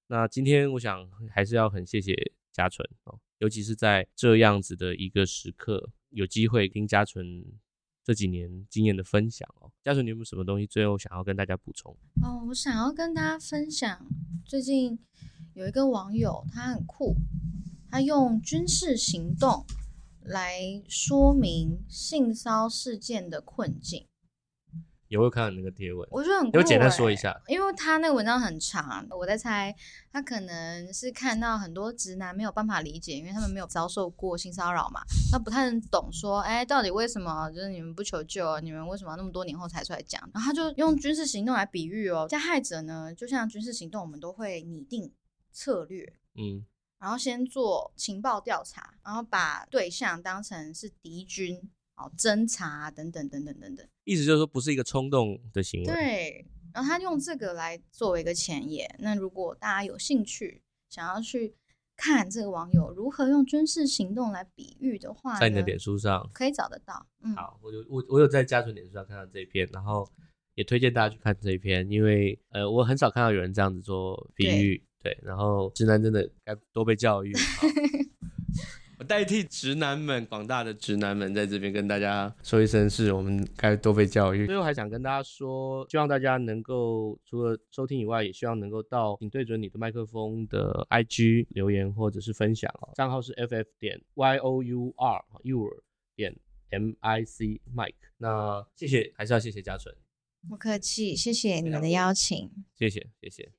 [0.06, 2.14] 那今天我想还是要很谢谢
[2.52, 7.42] 嘉纯哦，尤其是在这样子的一个时刻，有机会听嘉纯
[8.04, 9.72] 这几年经验的分享哦。
[9.82, 11.96] 嘉纯，你有没有什么东西最后想要跟大家补充？
[12.22, 14.06] 哦，我想要跟大家分享
[14.44, 14.98] 最近。
[15.54, 17.14] 有一个网友，他很酷，
[17.90, 19.66] 他用军事行动
[20.22, 24.06] 来说明性骚事件的困境。
[25.08, 26.08] 有没有看到那个贴文？
[26.10, 26.58] 我觉得很酷、欸。
[26.58, 29.76] 有简单说一下，因为他那个文章很长，我在猜
[30.10, 40.18] 他可能是看到很多直男没有办法理解，因为他们没有遭受过性骚扰嘛，他不太能懂说，哎、欸，到底为什么就是你们不求救，你们为什么那么多年后才出来讲？
[40.32, 45.12] 然后他就用军事行动来比喻哦，加害者呢，就像军事行动，我们都会拟定。
[45.52, 46.64] 策略，嗯，
[46.98, 53.86] 然后先做情报调查，然后把对象当成是敌军，哦，侦查等等等等等等。
[54.04, 55.86] 意思就是说，不是一个冲动的行为。
[55.86, 58.88] 对，然后他用这个来作为一个前言。
[58.98, 61.54] 那如果大家有兴趣，想要去
[61.96, 67.06] 看这个网友如何用军事行动来比喻的话，在你的脸书上可以找得到。
[67.20, 70.08] 嗯，好，我有我我有在嘉纯脸书上看到这一篇，然后
[70.54, 74.84] 也推荐大家去看这一篇，因为呃，我很少看到有人这样子做比喻。
[75.02, 77.32] 对，然后直男真的该多被教育。
[78.98, 84.46] 我 代替直男们，广大的直男们，在这边跟大家说一声，是我们该多被教育。
[84.46, 92.92] 最后还想跟大家说，希望大家能够除了收听以外，也希望能够到请对准你的麦克风的 IG 留言或者是分享哦。
[92.94, 95.82] 账号是 ff 点 y o u r your
[96.14, 96.38] 点
[96.70, 97.94] m i c mike。
[98.18, 99.92] 那谢谢，还是要谢谢嘉纯。
[100.48, 102.50] 不客气，谢谢你们的邀请。
[102.78, 103.50] 谢谢，谢谢。